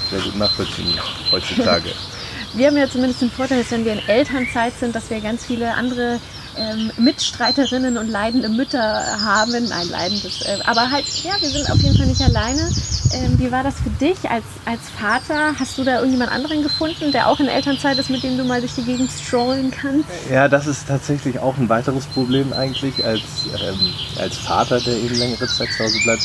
sehr 0.09 0.19
gut 0.21 0.35
nachvollziehen 0.35 0.99
heutzutage. 1.31 1.91
wir 2.53 2.67
haben 2.67 2.77
ja 2.77 2.89
zumindest 2.89 3.21
den 3.21 3.31
Vorteil, 3.31 3.59
dass 3.59 3.71
wenn 3.71 3.85
wir 3.85 3.93
in 3.93 4.07
Elternzeit 4.07 4.73
sind, 4.79 4.95
dass 4.95 5.09
wir 5.09 5.19
ganz 5.21 5.45
viele 5.45 5.73
andere 5.73 6.19
ähm, 6.57 6.91
Mitstreiterinnen 6.97 7.97
und 7.97 8.07
leidende 8.07 8.49
Mütter 8.49 8.79
haben. 9.23 9.51
Nein, 9.51 9.89
leidendes. 9.89 10.41
Äh, 10.41 10.59
aber 10.65 10.91
halt, 10.91 11.05
ja, 11.23 11.31
wir 11.39 11.49
sind 11.49 11.69
auf 11.71 11.77
jeden 11.81 11.97
Fall 11.97 12.07
nicht 12.07 12.21
alleine. 12.21 12.69
Ähm, 13.13 13.39
wie 13.39 13.51
war 13.51 13.63
das 13.63 13.75
für 13.75 13.89
dich 13.89 14.29
als, 14.29 14.43
als 14.65 14.81
Vater? 14.89 15.57
Hast 15.59 15.77
du 15.77 15.83
da 15.83 15.97
irgendjemand 15.97 16.31
anderen 16.31 16.63
gefunden, 16.63 17.11
der 17.11 17.27
auch 17.27 17.39
in 17.39 17.47
Elternzeit 17.47 17.97
ist, 17.97 18.09
mit 18.09 18.23
dem 18.23 18.37
du 18.37 18.43
mal 18.43 18.59
durch 18.59 18.75
die 18.75 18.83
Gegend 18.83 19.11
strollen 19.11 19.71
kannst? 19.71 20.09
Ja, 20.29 20.47
das 20.47 20.67
ist 20.67 20.87
tatsächlich 20.87 21.39
auch 21.39 21.57
ein 21.57 21.69
weiteres 21.69 22.05
Problem 22.05 22.53
eigentlich 22.53 23.03
als, 23.05 23.21
ähm, 23.45 23.93
als 24.19 24.37
Vater, 24.37 24.79
der 24.79 24.97
eben 24.97 25.15
längere 25.15 25.47
Zeit 25.47 25.69
zu 25.75 25.83
Hause 25.83 25.99
bleibt. 26.03 26.23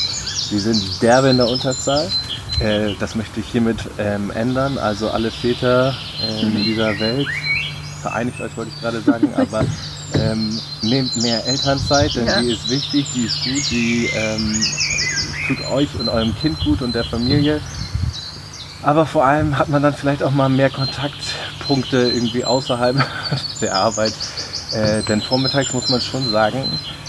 Wir 0.49 0.59
sind 0.59 1.01
derbe 1.01 1.29
in 1.29 1.37
der 1.37 1.47
Unterzahl. 1.47 2.09
Äh, 2.59 2.95
das 2.99 3.15
möchte 3.15 3.39
ich 3.39 3.47
hiermit 3.47 3.77
ähm, 3.97 4.31
ändern. 4.31 4.77
Also 4.77 5.09
alle 5.09 5.31
Väter 5.31 5.95
äh, 6.21 6.41
in 6.41 6.53
mhm. 6.53 6.63
dieser 6.63 6.99
Welt, 6.99 7.27
vereinigt 8.01 8.39
euch 8.41 8.55
wollte 8.57 8.71
ich 8.75 8.81
gerade 8.81 9.01
sagen, 9.01 9.33
aber 9.37 9.65
ähm, 10.31 10.59
nehmt 10.81 11.15
mehr 11.21 11.45
Elternzeit, 11.45 12.15
denn 12.15 12.27
ja. 12.27 12.41
die 12.41 12.51
ist 12.51 12.69
wichtig, 12.69 13.07
die 13.13 13.25
ist 13.25 13.43
gut, 13.43 13.71
die 13.71 14.09
ähm, 14.15 14.63
tut 15.47 15.65
euch 15.71 15.89
und 15.99 16.09
eurem 16.09 16.35
Kind 16.35 16.59
gut 16.63 16.81
und 16.81 16.93
der 16.95 17.03
Familie. 17.03 17.61
Aber 18.81 19.05
vor 19.05 19.25
allem 19.25 19.57
hat 19.57 19.69
man 19.69 19.81
dann 19.81 19.93
vielleicht 19.93 20.23
auch 20.23 20.31
mal 20.31 20.49
mehr 20.49 20.69
Kontaktpunkte 20.69 21.97
irgendwie 21.97 22.43
außerhalb 22.43 22.97
der 23.61 23.75
Arbeit. 23.75 24.13
Äh, 24.73 25.03
denn 25.03 25.21
vormittags 25.21 25.71
muss 25.73 25.89
man 25.89 26.01
schon 26.01 26.29
sagen, 26.31 26.63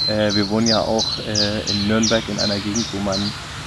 äh, 0.06 0.32
wir 0.34 0.48
wohnen 0.50 0.68
ja 0.68 0.80
auch 0.80 1.18
äh, 1.26 1.70
in 1.70 1.88
Nürnberg 1.88 2.22
in 2.28 2.38
einer 2.38 2.58
Gegend, 2.58 2.86
wo 2.92 2.98
man 2.98 3.18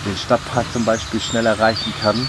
den 0.06 0.16
Stadtpark 0.16 0.66
zum 0.72 0.86
Beispiel 0.86 1.20
schnell 1.20 1.46
erreichen 1.46 1.94
kann 2.02 2.28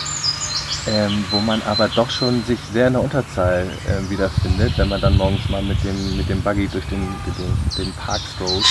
ähm, 0.89 1.27
wo 1.31 1.41
man 1.41 1.63
aber 1.63 1.89
doch 1.89 2.09
schon 2.09 2.43
sich 2.45 2.61
sehr 2.61 2.87
in 2.87 2.95
der 2.95 3.03
Unterzahl 3.03 3.67
äh, 3.85 4.09
wiederfindet, 4.09 4.73
wenn 4.79 4.89
man 4.89 5.01
dann 5.01 5.17
morgens 5.19 5.49
mal 5.51 5.61
mit 5.63 5.85
dem, 5.85 6.17
mit 6.17 6.29
dem 6.31 6.43
Buggy 6.43 6.69
durch 6.69 6.87
den, 6.87 7.23
den, 7.23 7.35
den 7.77 7.93
Park 7.93 8.23
strollt. 8.27 8.65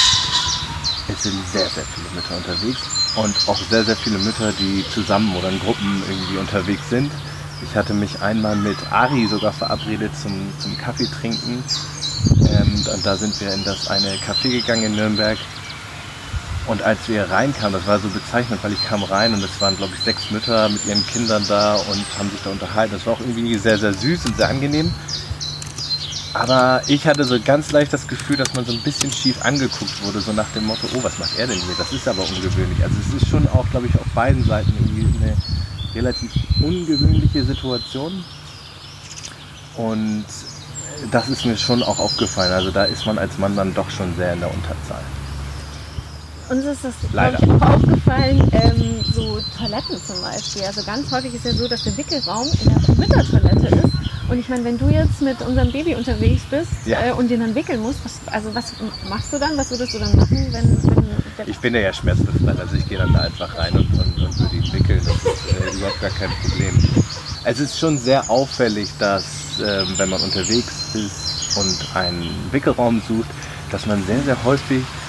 Es 1.07 1.23
sind 1.23 1.45
sehr, 1.45 1.69
sehr 1.69 1.85
viele 1.85 2.09
Mütter 2.09 2.35
unterwegs 2.35 2.81
und 3.15 3.47
auch 3.47 3.61
sehr, 3.61 3.83
sehr 3.85 3.95
viele 3.95 4.17
Mütter, 4.17 4.51
die 4.51 4.83
zusammen 4.87 5.35
oder 5.35 5.49
in 5.49 5.59
Gruppen 5.59 6.01
irgendwie 6.09 6.37
unterwegs 6.37 6.89
sind. 6.89 7.11
Ich 7.61 7.75
hatte 7.75 7.93
mich 7.93 8.21
einmal 8.21 8.55
mit 8.55 8.91
Ari 8.91 9.27
sogar 9.27 9.53
verabredet 9.53 10.15
zum, 10.15 10.53
zum 10.57 10.75
Kaffee 10.75 11.07
trinken. 11.07 11.63
Ähm, 12.43 12.83
und 12.91 13.05
da 13.05 13.17
sind 13.17 13.39
wir 13.39 13.53
in 13.53 13.63
das 13.63 13.87
eine 13.87 14.17
Café 14.17 14.49
gegangen 14.49 14.83
in 14.83 14.95
Nürnberg 14.95 15.37
und 16.67 16.81
als 16.81 17.07
wir 17.07 17.29
reinkamen, 17.29 17.73
das 17.73 17.87
war 17.87 17.97
so 17.99 18.09
bezeichnend, 18.09 18.61
weil 18.61 18.73
ich 18.73 18.83
kam 18.83 19.01
rein 19.03 19.33
und 19.33 19.41
es 19.41 19.61
waren, 19.61 19.77
glaube 19.77 19.93
ich, 19.95 20.01
sechs 20.01 20.31
Mütter 20.31 20.67
mit 20.67 20.85
ihren 20.85 21.05
Kindern 21.07 21.43
da 21.47 21.75
und 21.75 22.05
haben 22.19 22.29
sich 22.29 22.41
da 22.43 22.49
unterhalten. 22.49 22.93
Das 22.93 23.05
war 23.05 23.13
auch 23.13 23.21
irgendwie 23.21 23.57
sehr, 23.57 23.77
sehr 23.77 23.93
süß 23.93 24.25
und 24.25 24.35
sehr 24.35 24.49
angenehm. 24.49 24.93
Aber 26.33 26.81
ich 26.87 27.07
hatte 27.07 27.23
so 27.23 27.39
ganz 27.39 27.71
leicht 27.71 27.93
das 27.93 28.07
Gefühl, 28.07 28.35
dass 28.35 28.53
man 28.53 28.65
so 28.65 28.73
ein 28.73 28.81
bisschen 28.81 29.11
schief 29.11 29.43
angeguckt 29.43 30.03
wurde, 30.03 30.19
so 30.19 30.33
nach 30.33 30.49
dem 30.53 30.65
Motto, 30.65 30.87
oh, 30.93 31.01
was 31.01 31.17
macht 31.17 31.39
er 31.39 31.47
denn 31.47 31.55
hier? 31.55 31.75
Das 31.77 31.93
ist 31.93 32.07
aber 32.07 32.21
ungewöhnlich. 32.21 32.83
Also 32.83 32.95
es 32.99 33.23
ist 33.23 33.29
schon 33.29 33.47
auch, 33.47 33.67
glaube 33.71 33.87
ich, 33.87 33.95
auf 33.95 34.05
beiden 34.13 34.43
Seiten 34.43 34.71
irgendwie 34.77 35.25
eine 35.25 35.37
relativ 35.95 36.31
ungewöhnliche 36.61 37.43
Situation. 37.45 38.23
Und 39.77 40.25
das 41.11 41.29
ist 41.29 41.45
mir 41.45 41.57
schon 41.57 41.81
auch 41.81 41.99
aufgefallen. 41.99 42.51
Also 42.51 42.71
da 42.71 42.83
ist 42.83 43.05
man 43.05 43.17
als 43.17 43.37
Mann 43.37 43.55
dann 43.55 43.73
doch 43.73 43.89
schon 43.89 44.13
sehr 44.17 44.33
in 44.33 44.41
der 44.41 44.53
Unterzahl. 44.53 45.03
Uns 46.49 46.63
ist 46.63 46.83
das 46.83 46.93
Leider. 47.11 47.37
Ich, 47.41 47.49
aufgefallen, 47.61 48.49
ähm, 48.53 49.03
so 49.13 49.39
Toiletten 49.57 49.97
zum 50.05 50.21
Beispiel. 50.21 50.63
Also 50.63 50.83
ganz 50.85 51.11
häufig 51.11 51.33
ist 51.33 51.45
ja 51.45 51.51
so, 51.51 51.67
dass 51.67 51.83
der 51.83 51.97
Wickelraum 51.97 52.47
in 52.63 52.69
der 52.69 52.95
Müttertoilette 52.95 53.67
ist. 53.75 54.29
Und 54.29 54.39
ich 54.39 54.47
meine, 54.49 54.63
wenn 54.63 54.77
du 54.77 54.87
jetzt 54.87 55.21
mit 55.21 55.41
unserem 55.41 55.71
Baby 55.71 55.95
unterwegs 55.95 56.43
bist 56.49 56.71
ja. 56.85 57.01
äh, 57.01 57.11
und 57.11 57.29
den 57.29 57.41
dann 57.41 57.55
wickeln 57.55 57.81
musst, 57.81 57.99
was, 58.03 58.19
also 58.27 58.53
was 58.53 58.73
machst 59.09 59.33
du 59.33 59.39
dann? 59.39 59.57
Was 59.57 59.71
würdest 59.71 59.93
du 59.93 59.99
dann 59.99 60.15
machen, 60.15 60.47
wenn, 60.51 60.95
wenn 60.95 61.47
Ich 61.49 61.57
bin 61.59 61.73
ja, 61.73 61.81
ja 61.81 61.93
schmerzbefreit, 61.93 62.59
also 62.59 62.75
ich 62.75 62.87
gehe 62.87 62.97
dann 62.97 63.13
da 63.13 63.21
einfach 63.21 63.57
rein 63.57 63.73
und, 63.73 63.89
und, 63.93 64.21
und 64.21 64.39
würde 64.39 64.55
ihn 64.55 64.73
wickeln. 64.73 65.01
Das 65.03 65.15
ist 65.15 65.73
äh, 65.73 65.77
überhaupt 65.77 66.01
gar 66.01 66.11
kein 66.11 66.29
Problem. 66.41 66.73
Es 67.43 67.59
ist 67.59 67.79
schon 67.79 67.97
sehr 67.97 68.29
auffällig, 68.29 68.89
dass 68.99 69.59
ähm, 69.59 69.93
wenn 69.97 70.09
man 70.09 70.21
unterwegs 70.21 70.95
ist 70.95 71.57
und 71.57 71.95
einen 71.95 72.29
Wickelraum 72.51 73.01
sucht, 73.07 73.29
dass 73.71 73.85
man 73.85 74.03
sehr, 74.05 74.21
sehr 74.23 74.43
häufig 74.43 74.83
äh, 74.83 75.06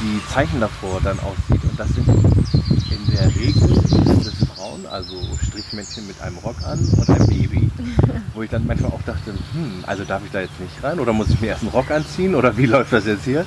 die 0.00 0.20
Zeichen 0.32 0.60
davor 0.60 1.00
dann 1.02 1.18
auch 1.20 1.34
sieht. 1.48 1.62
Und 1.64 1.78
das 1.78 1.88
sind 1.90 2.08
in 2.08 3.16
der 3.16 3.26
Regel 3.34 3.68
sind 3.90 4.26
es 4.26 4.46
Frauen, 4.56 4.86
also 4.86 5.20
Strichmännchen 5.46 6.06
mit 6.06 6.20
einem 6.20 6.38
Rock 6.38 6.56
an 6.64 6.78
und 6.78 7.08
ein 7.08 7.26
Baby. 7.26 7.70
Wo 8.34 8.42
ich 8.42 8.50
dann 8.50 8.66
manchmal 8.66 8.92
auch 8.92 9.02
dachte, 9.02 9.32
hm, 9.52 9.84
also 9.86 10.04
darf 10.04 10.22
ich 10.24 10.30
da 10.30 10.40
jetzt 10.40 10.58
nicht 10.60 10.82
rein 10.82 11.00
oder 11.00 11.12
muss 11.12 11.30
ich 11.30 11.40
mir 11.40 11.48
erst 11.48 11.62
einen 11.62 11.70
Rock 11.70 11.90
anziehen 11.90 12.34
oder 12.34 12.56
wie 12.56 12.66
läuft 12.74 12.92
das 12.92 13.06
jetzt 13.06 13.24
hier? 13.24 13.44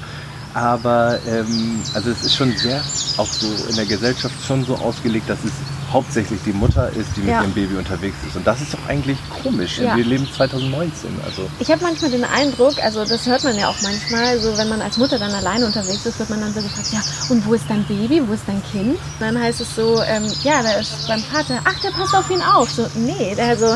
Aber 0.54 1.20
ähm, 1.28 1.82
also 1.94 2.12
es 2.12 2.24
ist 2.24 2.36
schon 2.36 2.52
sehr, 2.56 2.80
auch 3.18 3.28
so 3.28 3.48
in 3.70 3.76
der 3.76 3.86
Gesellschaft 3.86 4.36
schon 4.46 4.64
so 4.66 4.76
ausgelegt, 4.76 5.28
dass 5.30 5.44
es 5.44 5.52
hauptsächlich 5.94 6.42
die 6.44 6.52
Mutter 6.54 6.90
ist, 6.90 7.16
die 7.16 7.22
mit 7.22 7.30
Ja. 7.30 7.42
ihrem 7.42 7.54
Baby 7.54 7.76
unterwegs 7.78 8.18
ist. 8.28 8.36
Und 8.36 8.46
das 8.48 8.60
ist 8.62 8.74
doch 8.74 8.86
eigentlich 8.88 9.18
komisch. 9.44 9.78
Ja. 9.78 9.96
Wir 9.96 10.04
leben 10.04 10.28
2019. 10.36 11.12
Also 11.26 11.48
Ich 11.60 11.70
habe 11.72 11.84
manchmal 11.84 12.12
den 12.12 12.26
Eindruck, 12.26 12.84
also 12.84 13.06
das 13.06 13.26
hört 13.28 13.44
man 13.44 13.56
ja 13.58 13.68
auch 13.70 13.80
manchmal, 13.82 14.40
so 14.40 14.58
wenn 14.58 14.70
man 14.70 14.82
als 14.82 14.98
Mutter 14.98 15.20
dann 15.20 15.32
alleine 15.32 15.66
unterwegs 15.68 16.06
ist, 16.06 16.18
wird 16.20 16.30
man 16.32 16.42
dann 16.42 16.54
so 16.54 16.62
gefragt, 16.62 16.88
ja, 16.92 17.00
und 17.30 17.46
wo 17.46 17.54
ist 17.54 17.66
dein 17.70 17.84
Baby, 17.86 18.22
wo 18.28 18.34
ist 18.34 18.44
dein 18.48 18.62
Kind? 18.72 18.98
Dann 19.20 19.40
heißt 19.40 19.62
es 19.62 19.76
so, 19.76 20.02
ähm, 20.02 20.26
ja, 20.44 20.62
der 20.64 20.80
ist 20.80 21.08
beim 21.08 21.22
Vater, 21.22 21.60
ach, 21.64 21.80
der 21.82 21.92
passt 21.92 22.16
auf 22.16 22.30
ihn 22.30 22.42
auf. 22.42 22.70
So, 22.72 22.88
nee, 22.96 23.36
der 23.36 23.48
also, 23.50 23.76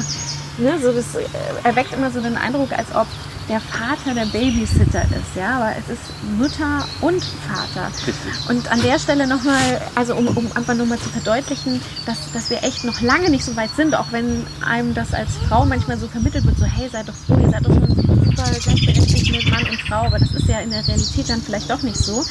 ne, 0.58 0.74
so 0.82 0.92
das 0.92 1.14
äh, 1.16 1.26
erweckt 1.64 1.94
immer 1.94 2.10
so 2.10 2.20
den 2.20 2.36
Eindruck, 2.36 2.72
als 2.72 2.88
ob 2.96 3.06
der 3.50 3.62
Vater 3.62 4.14
der 4.14 4.26
Babysitter 4.26 5.04
ist, 5.04 5.36
ja, 5.36 5.58
aber 5.58 5.72
es 5.78 5.90
ist 5.90 6.02
Mutter 6.38 6.86
und 7.02 7.24
Vater. 7.24 7.88
richtig. 8.06 8.50
Und 8.50 8.70
an 8.72 8.82
der 8.82 9.00
Stelle 9.00 9.26
nochmal, 9.26 9.82
also 9.96 10.16
um, 10.16 10.28
um 10.28 10.52
einfach 10.54 10.74
nochmal 10.74 11.00
zu 11.00 11.10
verdeutlichen, 11.10 11.82
dass, 12.06 12.32
dass 12.34 12.50
wir 12.50 12.64
echt 12.64 12.84
noch 12.84 13.00
lange 13.02 13.30
nicht 13.30 13.46
so 13.46 13.56
weit 13.56 13.70
sind, 13.76 13.96
auch 13.96 14.12
wenn 14.12 14.46
einem 14.68 14.94
das 14.94 15.14
als 15.14 15.38
Frau 15.48 15.66
manchmal 15.66 15.98
so 15.98 16.08
vermittelt 16.08 16.46
wird, 16.46 16.58
so 16.58 16.66
hey, 16.66 16.90
seid 16.90 17.08
doch 17.08 17.16
froh, 17.16 17.40
ihr 17.42 17.50
seid 17.50 17.66
doch 17.66 17.74
schon 17.74 17.96
super 17.96 18.44
gleichberechtigt 18.52 19.32
mit 19.32 19.50
Mann 19.50 19.64
und 19.64 19.82
Frau, 19.82 20.06
aber 20.06 20.20
das 20.20 20.32
ist 20.32 20.48
ja 20.48 20.60
in 20.60 20.70
der 20.70 20.86
Realität 20.86 21.30
dann 21.30 21.42
vielleicht 21.42 21.70
doch 21.70 21.82
nicht 21.82 21.98
so. 21.98 22.24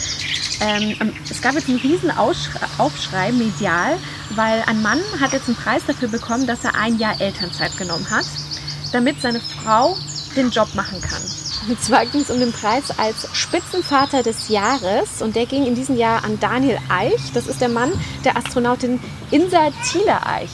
Ähm, 0.61 1.13
es 1.31 1.41
gab 1.41 1.55
jetzt 1.55 1.69
einen 1.69 1.79
riesen 1.79 2.11
Ausschrei, 2.11 2.61
Aufschrei 2.79 3.33
medial, 3.33 3.97
weil 4.35 4.63
ein 4.67 4.83
Mann 4.83 5.01
hat 5.21 5.33
jetzt 5.33 5.49
einen 5.49 5.57
Preis 5.57 5.83
dafür 5.87 6.09
bekommen, 6.09 6.47
dass 6.47 6.65
er 6.65 6.75
ein 6.75 6.99
Jahr 6.99 7.21
Elternzeit 7.21 7.77
genommen 7.77 8.09
hat, 8.11 8.27
damit 8.93 9.21
seine 9.21 9.41
Frau 9.41 9.97
den 10.37 10.51
Job 10.51 10.69
machen 10.75 11.01
kann. 11.01 11.23
Und 11.69 11.83
zwar 11.83 12.07
ging 12.07 12.21
es 12.21 12.31
um 12.31 12.39
den 12.39 12.53
Preis 12.53 12.85
als 12.99 13.27
Spitzenvater 13.33 14.23
des 14.23 14.49
Jahres 14.49 15.21
und 15.21 15.35
der 15.35 15.47
ging 15.47 15.67
in 15.67 15.75
diesem 15.75 15.97
Jahr 15.97 16.23
an 16.25 16.39
Daniel 16.39 16.79
Eich. 16.89 17.33
Das 17.35 17.47
ist 17.47 17.61
der 17.61 17.69
Mann 17.69 17.93
der 18.25 18.37
Astronautin 18.37 19.01
Insa 19.31 19.71
Thiele 19.91 20.25
Eich. 20.25 20.51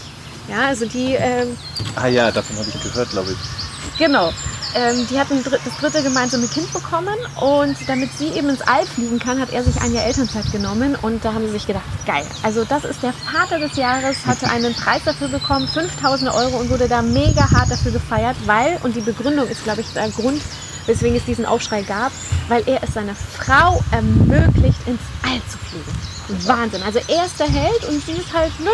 Ja, 0.49 0.69
also 0.69 0.87
die, 0.87 1.15
ähm, 1.15 1.57
Ah 1.97 2.07
ja, 2.07 2.31
davon 2.31 2.57
habe 2.57 2.69
ich 2.69 2.83
gehört, 2.83 3.11
glaube 3.11 3.33
ich. 3.33 3.99
genau, 3.99 4.33
ähm, 4.75 5.07
die 5.11 5.19
hat 5.19 5.29
dr- 5.31 5.59
das 5.65 5.77
dritte 5.81 6.03
gemeinsame 6.03 6.47
Kind 6.49 6.73
bekommen 6.73 7.15
und 7.41 7.77
damit 7.87 8.11
sie 8.19 8.29
eben 8.29 8.49
ins 8.49 8.63
All 8.63 8.85
fliegen 8.87 9.19
kann, 9.19 9.41
hat 9.41 9.53
er 9.53 9.63
sich 9.63 9.81
ein 9.81 9.93
Jahr 9.95 10.05
Elternzeit 10.05 10.51
genommen 10.53 10.97
und 11.03 11.25
da 11.25 11.35
haben 11.35 11.45
sie 11.47 11.53
sich 11.53 11.67
gedacht, 11.67 11.85
geil. 12.07 12.25
Also 12.43 12.65
das 12.65 12.85
ist 12.85 13.03
der 13.03 13.13
Vater 13.13 13.59
des 13.59 13.77
Jahres, 13.77 14.17
hatte 14.27 14.49
einen 14.51 14.75
Preis 14.75 15.03
dafür 15.05 15.29
bekommen, 15.29 15.69
5000 15.69 16.33
Euro 16.33 16.57
und 16.59 16.71
wurde 16.71 16.89
da 16.89 17.03
mega 17.03 17.51
hart 17.51 17.71
dafür 17.71 17.93
gefeiert, 17.93 18.37
weil, 18.47 18.79
und 18.83 18.97
die 18.97 19.01
Begründung 19.01 19.49
ist, 19.49 19.65
glaube 19.65 19.81
ich, 19.83 19.87
der 19.95 20.09
Grund, 20.11 20.41
weswegen 20.87 21.17
es 21.17 21.25
diesen 21.25 21.47
Aufschrei 21.47 21.83
gab, 21.83 22.11
weil 22.49 22.63
er 22.67 22.83
es 22.83 22.95
seiner 22.95 23.15
Frau 23.15 23.83
ermöglicht, 23.93 24.79
ins 24.87 25.01
All 25.23 25.41
zu 25.51 25.59
fliegen. 25.59 26.47
Wahnsinn. 26.47 26.83
Also 26.83 26.99
er 27.09 27.27
ist 27.27 27.39
der 27.39 27.49
Held 27.49 27.85
und 27.89 28.05
sie 28.05 28.13
ist 28.13 28.33
halt, 28.33 28.59
ne, 28.61 28.71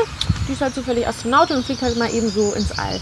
die 0.49 0.53
ist 0.53 0.61
halt 0.61 0.75
zufällig 0.75 1.07
Astronautin 1.09 1.57
und 1.57 1.67
fliegt 1.67 1.83
halt 1.83 1.99
mal 1.99 2.11
eben 2.13 2.31
so 2.31 2.53
ins 2.55 2.71
All. 2.79 3.01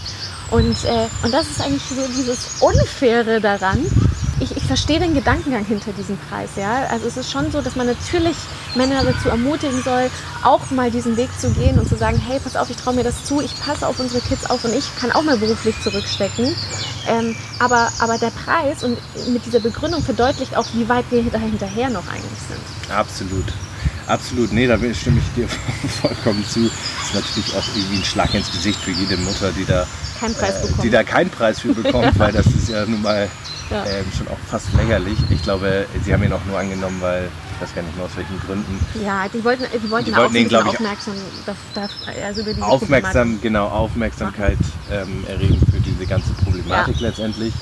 Und, 0.51 0.83
äh, 0.85 1.07
und 1.23 1.33
das 1.33 1.47
ist 1.47 1.61
eigentlich 1.61 1.83
so 1.83 2.07
dieses 2.15 2.61
Unfaire 2.61 3.41
daran. 3.41 3.85
Ich, 4.39 4.55
ich 4.55 4.63
verstehe 4.63 4.99
den 4.99 5.15
Gedankengang 5.15 5.65
hinter 5.65 5.91
diesem 5.93 6.17
Preis, 6.29 6.51
ja. 6.57 6.85
Also 6.91 7.07
es 7.07 7.17
ist 7.17 7.31
schon 7.31 7.51
so, 7.51 7.61
dass 7.61 7.75
man 7.75 7.87
natürlich 7.87 8.35
Männer 8.75 9.03
dazu 9.03 9.29
ermutigen 9.29 9.81
soll, 9.81 10.11
auch 10.43 10.69
mal 10.69 10.91
diesen 10.91 11.17
Weg 11.17 11.29
zu 11.39 11.49
gehen 11.51 11.79
und 11.79 11.89
zu 11.89 11.95
sagen, 11.95 12.19
hey, 12.19 12.39
pass 12.39 12.55
auf, 12.55 12.69
ich 12.69 12.77
traue 12.77 12.93
mir 12.93 13.03
das 13.03 13.25
zu, 13.25 13.41
ich 13.41 13.59
passe 13.59 13.87
auf 13.87 13.99
unsere 13.99 14.21
Kids 14.21 14.47
auf 14.47 14.63
und 14.63 14.75
ich 14.75 14.95
kann 14.95 15.11
auch 15.11 15.23
mal 15.23 15.37
beruflich 15.37 15.75
zurückstecken. 15.81 16.55
Ähm, 17.07 17.35
aber, 17.57 17.91
aber 17.99 18.19
der 18.19 18.29
Preis 18.29 18.83
und 18.83 18.97
mit 19.33 19.43
dieser 19.45 19.59
Begründung 19.59 20.03
verdeutlicht 20.03 20.55
auch, 20.55 20.67
wie 20.73 20.87
weit 20.87 21.05
wir 21.09 21.21
hinterher 21.21 21.89
noch 21.89 22.07
eigentlich 22.07 22.41
sind. 22.47 22.91
Absolut. 22.95 23.45
Absolut, 24.07 24.53
nee, 24.53 24.67
da 24.67 24.77
stimme 24.93 25.19
ich 25.19 25.33
dir 25.35 25.49
vollkommen 26.01 26.45
zu. 26.47 26.61
Das 26.61 26.71
ist 27.09 27.13
natürlich 27.13 27.55
auch 27.55 27.75
irgendwie 27.75 27.97
ein 27.97 28.05
Schlag 28.05 28.33
ins 28.33 28.51
Gesicht 28.51 28.79
für 28.79 28.91
jede 28.91 29.17
Mutter, 29.17 29.51
die 29.51 29.65
da, 29.65 29.85
Keinen 30.19 30.33
Preis 30.35 30.55
äh, 30.57 30.61
bekommen. 30.67 30.81
die 30.83 30.89
da 30.89 31.03
keinen 31.03 31.29
Preis 31.29 31.59
für 31.59 31.73
bekommt, 31.73 32.17
weil 32.19 32.31
das 32.31 32.45
ist 32.47 32.69
ja 32.69 32.85
nun 32.85 33.01
mal 33.01 33.27
Ja. 33.69 33.83
ähm, 33.85 34.05
schon 34.17 34.29
auch 34.29 34.37
fast 34.49 34.67
lächerlich. 34.77 35.17
Ich 35.29 35.43
glaube, 35.43 35.85
sie 36.05 36.13
haben 36.13 36.23
ihn 36.23 36.31
auch 36.31 36.45
nur 36.47 36.57
angenommen, 36.57 37.01
weil 37.01 37.27
ich 37.53 37.61
weiß 37.61 37.75
gar 37.75 37.81
nicht 37.81 37.97
mehr 37.97 38.05
aus 38.05 38.15
welchen 38.15 38.39
Gründen. 38.39 38.79
Ja, 39.05 39.27
die 39.27 39.43
wollten, 39.43 39.65
die 39.73 39.91
wollten 39.91 40.05
Die 40.05 40.13
auch 40.13 40.19
wollten 40.19 40.35
ihn, 40.35 40.43
ein 40.43 40.43
bisschen 40.45 40.49
glaub 40.63 40.73
ich, 40.73 40.79
aufmerksam, 40.79 41.13
das, 41.45 41.55
das, 41.73 41.91
also 42.23 42.41
über 42.43 42.53
diese 42.53 42.65
Aufmerksam, 42.65 43.41
genau, 43.41 43.67
Aufmerksamkeit 43.67 44.57
ähm, 44.89 45.25
erregen 45.27 45.59
für 45.69 45.81
diese 45.81 46.05
ganze 46.05 46.29
Problematik 46.45 46.97
letztendlich. 47.01 47.53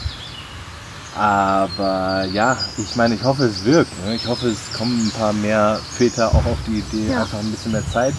Aber 1.15 2.25
ja, 2.31 2.55
ich 2.77 2.95
meine, 2.95 3.15
ich 3.15 3.23
hoffe, 3.23 3.45
es 3.45 3.63
wirkt. 3.65 4.05
Ne? 4.05 4.13
Ich 4.15 4.27
hoffe, 4.27 4.47
es 4.49 4.77
kommen 4.77 5.07
ein 5.07 5.11
paar 5.11 5.33
mehr 5.33 5.79
Väter 5.97 6.27
auch 6.29 6.45
auf 6.45 6.57
die 6.67 6.79
Idee, 6.79 7.11
Ja. 7.11 7.21
einfach 7.21 7.39
ein 7.39 7.49
bisschen 7.49 7.71
mehr 7.71 7.87
Zeit 7.91 8.13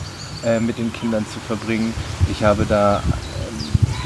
äh, 0.45 0.59
mit 0.59 0.79
den 0.79 0.93
Kindern 0.93 1.25
zu 1.33 1.39
verbringen. 1.47 1.95
Ich 2.33 2.43
habe 2.43 2.65
da 2.67 3.01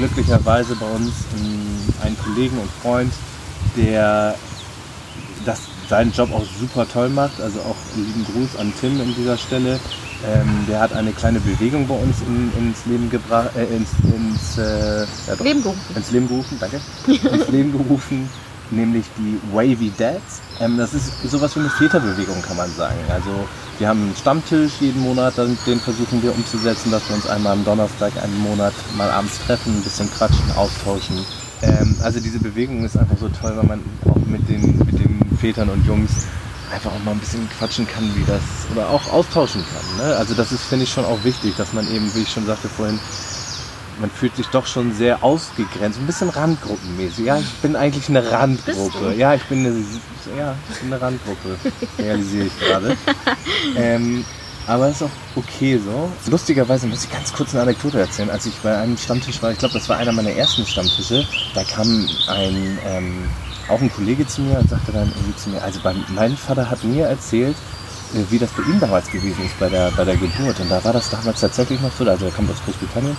glücklicherweise 0.01 0.75
bei 0.75 0.87
uns 0.87 1.11
ähm, 1.37 1.93
einen 2.03 2.17
Kollegen 2.17 2.57
und 2.57 2.69
Freund, 2.81 3.13
der 3.77 4.35
das, 5.45 5.61
seinen 5.89 6.11
Job 6.11 6.33
auch 6.33 6.43
super 6.59 6.87
toll 6.87 7.09
macht. 7.09 7.39
Also 7.39 7.59
auch 7.59 7.75
lieben 7.95 8.25
Gruß 8.25 8.59
an 8.59 8.73
Tim 8.79 8.99
an 8.99 9.13
dieser 9.15 9.37
Stelle. 9.37 9.79
Ähm, 10.25 10.65
der 10.67 10.79
hat 10.79 10.93
eine 10.93 11.11
kleine 11.11 11.39
Bewegung 11.39 11.87
bei 11.87 11.95
uns 11.95 12.17
in, 12.21 12.51
ins 12.57 12.85
Leben 12.85 13.09
gebracht, 13.09 13.51
äh, 13.55 13.65
ins, 13.75 13.89
ins, 14.03 14.57
äh, 14.57 15.01
ja 15.27 15.35
doch, 15.35 15.45
Leben 15.45 15.61
gerufen. 15.63 15.95
ins 15.95 16.11
Leben 16.11 16.27
gerufen, 16.27 16.57
danke, 16.59 16.79
ins 17.07 17.47
Leben 17.49 17.71
gerufen, 17.71 18.29
nämlich 18.71 19.05
die 19.17 19.39
Wavy 19.53 19.91
Dads. 19.97 20.41
Ähm, 20.59 20.77
das 20.77 20.93
ist 20.93 21.21
sowas 21.23 21.55
wie 21.55 21.61
eine 21.61 21.69
Väterbewegung, 21.69 22.41
kann 22.41 22.57
man 22.57 22.71
sagen. 22.71 22.99
Also 23.09 23.47
wir 23.79 23.87
haben 23.87 24.01
einen 24.03 24.15
Stammtisch 24.15 24.73
jeden 24.79 25.01
Monat, 25.01 25.37
den 25.37 25.79
versuchen 25.79 26.21
wir 26.21 26.33
umzusetzen, 26.33 26.91
dass 26.91 27.07
wir 27.09 27.15
uns 27.15 27.27
einmal 27.27 27.53
am 27.53 27.65
Donnerstag 27.65 28.11
einen 28.21 28.39
Monat 28.39 28.73
mal 28.95 29.09
abends 29.09 29.39
treffen, 29.39 29.77
ein 29.77 29.83
bisschen 29.83 30.09
quatschen, 30.11 30.51
austauschen. 30.55 31.25
Ähm, 31.61 31.95
also 32.01 32.19
diese 32.19 32.39
Bewegung 32.39 32.83
ist 32.83 32.97
einfach 32.97 33.17
so 33.17 33.29
toll, 33.29 33.53
weil 33.55 33.65
man 33.65 33.83
auch 34.09 34.25
mit 34.25 34.47
den, 34.49 34.77
mit 34.79 34.99
den 34.99 35.19
Vätern 35.39 35.69
und 35.69 35.85
Jungs 35.85 36.27
einfach 36.73 36.91
auch 36.91 37.03
mal 37.03 37.11
ein 37.11 37.19
bisschen 37.19 37.47
quatschen 37.57 37.87
kann, 37.87 38.03
wie 38.15 38.23
das, 38.25 38.41
oder 38.71 38.89
auch 38.89 39.11
austauschen 39.11 39.63
kann. 39.63 40.07
Ne? 40.07 40.15
Also 40.15 40.33
das 40.33 40.51
ist, 40.51 40.63
finde 40.63 40.85
ich, 40.85 40.91
schon 40.91 41.05
auch 41.05 41.23
wichtig, 41.23 41.55
dass 41.57 41.73
man 41.73 41.85
eben, 41.91 42.13
wie 42.15 42.21
ich 42.21 42.31
schon 42.31 42.45
sagte 42.45 42.69
vorhin, 42.69 42.99
man 44.01 44.09
fühlt 44.09 44.35
sich 44.35 44.47
doch 44.47 44.65
schon 44.65 44.93
sehr 44.93 45.23
ausgegrenzt, 45.23 45.99
ein 45.99 46.07
bisschen 46.07 46.29
randgruppenmäßig. 46.29 47.25
Ja, 47.25 47.37
ich 47.37 47.53
bin 47.61 47.75
eigentlich 47.75 48.09
eine 48.09 48.29
Randgruppe. 48.31 49.13
Ja, 49.15 49.35
ich 49.35 49.43
bin 49.43 49.59
eine, 49.59 49.75
ja, 50.37 50.55
ich 50.69 50.79
bin 50.79 50.91
eine 50.91 51.01
Randgruppe, 51.01 51.57
realisiere 51.97 52.47
ich 52.47 52.59
gerade. 52.59 52.97
Ähm, 53.75 54.25
aber 54.67 54.89
ist 54.89 55.03
auch 55.03 55.09
okay 55.35 55.79
so. 55.83 56.11
Lustigerweise 56.29 56.87
muss 56.87 57.03
ich 57.03 57.11
ganz 57.11 57.31
kurz 57.31 57.53
eine 57.53 57.63
Anekdote 57.63 57.99
erzählen. 57.99 58.29
Als 58.29 58.45
ich 58.45 58.55
bei 58.57 58.75
einem 58.75 58.97
Stammtisch 58.97 59.41
war, 59.41 59.51
ich 59.51 59.57
glaube, 59.57 59.73
das 59.73 59.87
war 59.89 59.97
einer 59.97 60.11
meiner 60.11 60.31
ersten 60.31 60.65
Stammtische, 60.65 61.25
da 61.53 61.63
kam 61.63 62.07
ein, 62.27 62.79
ähm, 62.85 63.29
auch 63.69 63.81
ein 63.81 63.91
Kollege 63.91 64.25
zu 64.27 64.41
mir 64.41 64.59
und 64.59 64.69
sagte 64.69 64.91
dann 64.91 65.09
irgendwie 65.09 65.35
zu 65.35 65.49
mir, 65.49 65.61
also 65.63 65.79
bei, 65.81 65.95
mein 66.09 66.35
Vater 66.35 66.69
hat 66.69 66.83
mir 66.83 67.05
erzählt, 67.05 67.55
äh, 68.13 68.23
wie 68.29 68.39
das 68.39 68.51
bei 68.51 68.63
ihm 68.63 68.79
damals 68.79 69.09
gewesen 69.09 69.45
ist 69.45 69.57
bei 69.59 69.69
der, 69.69 69.91
bei 69.91 70.05
der 70.05 70.17
Geburt. 70.17 70.59
Und 70.59 70.69
da 70.69 70.83
war 70.83 70.93
das 70.93 71.09
damals 71.09 71.41
tatsächlich 71.41 71.79
noch 71.81 71.91
so, 71.91 72.07
also 72.07 72.25
er 72.25 72.31
kommt 72.31 72.49
aus 72.51 72.63
Großbritannien, 72.65 73.17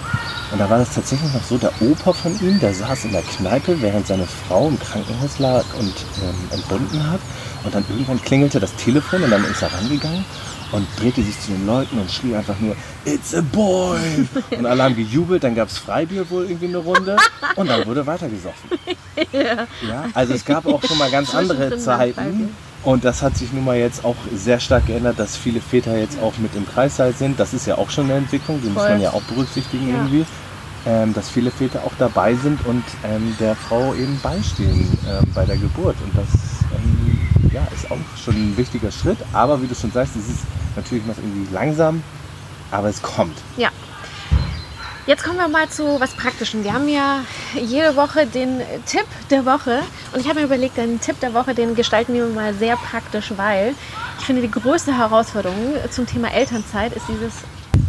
und 0.52 0.58
da 0.58 0.68
war 0.68 0.78
das 0.78 0.94
tatsächlich 0.94 1.32
noch 1.32 1.42
so, 1.42 1.56
der 1.56 1.72
Opa 1.80 2.12
von 2.12 2.38
ihm, 2.40 2.60
der 2.60 2.74
saß 2.74 3.06
in 3.06 3.12
der 3.12 3.22
Kneipe, 3.22 3.80
während 3.80 4.06
seine 4.06 4.26
Frau 4.26 4.68
im 4.68 4.78
Krankenhaus 4.78 5.38
lag 5.38 5.64
und 5.78 5.94
ähm, 6.22 6.34
entbunden 6.50 7.10
hat. 7.10 7.20
Und 7.64 7.74
dann 7.74 7.84
irgendwann 7.88 8.20
klingelte 8.20 8.60
das 8.60 8.74
Telefon 8.76 9.22
und 9.22 9.30
dann 9.30 9.44
ist 9.44 9.62
er 9.62 9.72
rangegangen 9.72 10.24
und 10.72 10.86
drehte 10.98 11.22
sich 11.22 11.40
zu 11.40 11.52
den 11.52 11.66
Leuten 11.66 11.98
und 11.98 12.10
schrie 12.10 12.34
einfach 12.34 12.58
nur, 12.58 12.76
It's 13.04 13.34
a 13.34 13.42
boy! 13.52 13.98
Und 14.58 14.66
alle 14.66 14.82
haben 14.82 14.96
gejubelt, 14.96 15.44
dann 15.44 15.54
gab 15.54 15.68
es 15.68 15.78
Freibier 15.78 16.28
wohl 16.30 16.44
irgendwie 16.44 16.66
eine 16.66 16.78
Runde 16.78 17.16
und 17.56 17.68
dann 17.68 17.86
wurde 17.86 18.06
weitergesoffen. 18.06 18.70
Ja, 19.32 20.06
also 20.14 20.32
es 20.32 20.44
gab 20.44 20.66
auch 20.66 20.82
schon 20.82 20.96
mal 20.96 21.10
ganz 21.10 21.34
andere. 21.34 21.78
Zeiten. 21.78 22.54
Und 22.84 23.04
das 23.04 23.22
hat 23.22 23.36
sich 23.36 23.52
nun 23.52 23.64
mal 23.64 23.76
jetzt 23.76 24.04
auch 24.04 24.16
sehr 24.34 24.58
stark 24.58 24.86
geändert, 24.86 25.18
dass 25.18 25.36
viele 25.36 25.60
Väter 25.60 25.96
jetzt 25.96 26.20
auch 26.20 26.36
mit 26.38 26.54
im 26.56 26.66
Kreissaal 26.66 27.12
sind. 27.14 27.38
Das 27.38 27.54
ist 27.54 27.66
ja 27.66 27.78
auch 27.78 27.90
schon 27.90 28.06
eine 28.06 28.14
Entwicklung, 28.14 28.60
die 28.60 28.68
muss 28.68 28.82
Voll. 28.82 28.90
man 28.92 29.00
ja 29.00 29.10
auch 29.12 29.22
berücksichtigen 29.22 29.88
Ja. 29.88 29.96
irgendwie. 29.96 30.26
Ähm, 30.84 31.14
dass 31.14 31.30
viele 31.30 31.52
Väter 31.52 31.84
auch 31.84 31.92
dabei 31.96 32.34
sind 32.34 32.66
und 32.66 32.82
ähm, 33.04 33.36
der 33.38 33.54
Frau 33.54 33.94
eben 33.94 34.18
beistehen 34.20 34.88
ähm, 35.08 35.24
bei 35.32 35.44
der 35.44 35.56
Geburt. 35.56 35.94
Und 36.04 36.12
das 36.16 36.26
ähm, 36.76 37.20
ja, 37.52 37.62
ist 37.72 37.88
auch 37.88 37.98
schon 38.20 38.34
ein 38.34 38.56
wichtiger 38.56 38.90
Schritt. 38.90 39.18
Aber 39.32 39.62
wie 39.62 39.68
du 39.68 39.76
schon 39.76 39.92
sagst, 39.92 40.16
es 40.16 40.28
ist 40.28 40.40
natürlich 40.74 41.06
noch 41.06 41.16
irgendwie 41.18 41.54
langsam, 41.54 42.02
aber 42.72 42.88
es 42.88 43.00
kommt. 43.00 43.38
Ja. 43.56 43.68
Jetzt 45.04 45.24
kommen 45.24 45.38
wir 45.38 45.48
mal 45.48 45.68
zu 45.68 45.98
was 45.98 46.14
Praktischem. 46.14 46.62
Wir 46.62 46.74
haben 46.74 46.88
ja 46.88 47.24
jede 47.54 47.96
Woche 47.96 48.24
den 48.24 48.60
Tipp 48.86 49.04
der 49.30 49.44
Woche. 49.44 49.80
Und 50.12 50.20
ich 50.20 50.28
habe 50.28 50.38
mir 50.38 50.46
überlegt, 50.46 50.76
den 50.76 51.00
Tipp 51.00 51.18
der 51.18 51.34
Woche, 51.34 51.56
den 51.56 51.74
gestalten 51.74 52.14
wir 52.14 52.24
mal 52.26 52.54
sehr 52.54 52.76
praktisch, 52.76 53.32
weil 53.36 53.74
ich 54.20 54.24
finde, 54.24 54.42
die 54.42 54.50
größte 54.50 54.96
Herausforderung 54.96 55.74
zum 55.90 56.06
Thema 56.06 56.32
Elternzeit 56.32 56.92
ist 56.92 57.06
dieses 57.08 57.32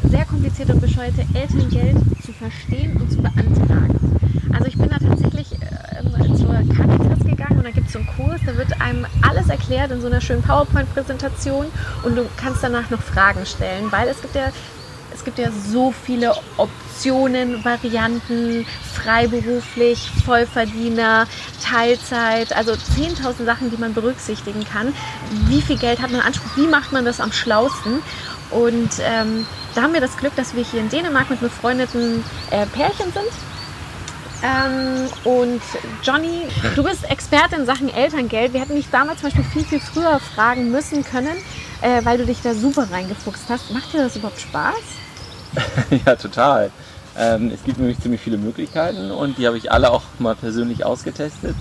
sehr 0.10 0.26
komplizierte 0.26 0.74
und 0.74 0.82
bescheuerte 0.82 1.24
Elterngeld 1.36 1.98
zu 2.26 2.34
verstehen 2.34 3.00
und 3.00 3.12
zu 3.12 3.22
beantragen. 3.22 4.20
Also 4.52 4.66
ich 4.66 4.78
bin 4.78 4.90
da 4.90 4.98
tatsächlich 4.98 5.52
äh, 5.52 6.36
zur 6.36 6.48
Caritas 6.76 7.26
gegangen 7.26 7.58
und 7.58 7.64
da 7.64 7.70
gibt 7.70 7.88
es 7.88 7.94
so 7.94 8.00
einen 8.00 8.08
Kurs, 8.08 8.42
da 8.44 8.58
wird 8.58 8.82
einem 8.82 9.06
alles 9.22 9.50
erklärt 9.50 9.92
in 9.92 10.02
so 10.02 10.08
einer 10.08 10.22
schönen 10.22 10.42
PowerPoint-Präsentation 10.42 11.68
und 12.04 12.16
du 12.16 12.26
kannst 12.38 12.64
danach 12.64 12.90
noch 12.90 13.02
Fragen 13.02 13.46
stellen, 13.46 13.92
weil 13.92 14.08
es 14.08 14.20
gibt 14.22 14.34
ja 14.34 14.52
es 15.14 15.24
gibt 15.24 15.40
ja 15.40 15.50
so 15.52 15.92
viele 15.92 16.34
Optionen, 16.58 17.64
Varianten, 17.64 18.66
freiberuflich, 18.94 20.12
Vollverdiener, 20.26 21.28
Teilzeit, 21.64 22.56
also 22.56 22.74
10.000 22.74 23.46
Sachen, 23.46 23.72
die 23.72 23.78
man 23.78 23.94
berücksichtigen 23.94 24.66
kann. 24.66 24.94
Wie 25.48 25.62
viel 25.62 25.78
Geld 25.78 26.02
hat 26.02 26.12
man 26.12 26.22
Anspruch? 26.22 26.58
Wie 26.58 26.68
macht 26.68 26.92
man 26.92 27.06
das 27.06 27.20
am 27.20 27.32
schlausten? 27.32 28.02
Und 28.52 28.92
ähm, 29.02 29.46
da 29.76 29.82
haben 29.82 29.94
wir 29.94 30.02
das 30.02 30.18
Glück, 30.18 30.36
dass 30.36 30.56
wir 30.56 30.64
hier 30.64 30.82
in 30.82 30.90
Dänemark 30.90 31.30
mit 31.30 31.40
befreundeten 31.40 32.24
äh, 32.52 32.66
Pärchen 32.68 33.12
sind. 33.12 33.32
Ähm, 34.44 35.10
und 35.24 35.62
Johnny, 36.04 36.42
du 36.76 36.84
bist 36.84 37.10
Experte 37.10 37.56
in 37.56 37.66
Sachen 37.66 37.88
Elterngeld. 37.94 38.54
Wir 38.54 38.60
hätten 38.60 38.76
dich 38.76 38.90
damals 38.92 39.22
zum 39.22 39.30
Beispiel 39.30 39.46
viel, 39.46 39.64
viel 39.64 39.80
früher 39.80 40.20
fragen 40.20 40.70
müssen 40.70 41.04
können, 41.04 41.38
äh, 41.82 42.04
weil 42.04 42.18
du 42.18 42.26
dich 42.26 42.42
da 42.42 42.54
super 42.54 42.88
reingefuchst 42.92 43.46
hast. 43.48 43.72
Macht 43.72 43.94
dir 43.94 44.00
das 44.00 44.18
überhaupt 44.18 44.42
Spaß? 44.42 45.03
ja, 46.06 46.16
total. 46.16 46.72
Ähm, 47.18 47.52
es 47.54 47.64
gibt 47.64 47.78
nämlich 47.78 48.00
ziemlich 48.00 48.22
viele 48.22 48.38
Möglichkeiten 48.38 49.12
und 49.12 49.38
die 49.38 49.46
habe 49.46 49.58
ich 49.58 49.72
alle 49.72 49.92
auch 49.92 50.02
mal 50.18 50.36
persönlich 50.36 50.84
ausgetestet 50.84 51.56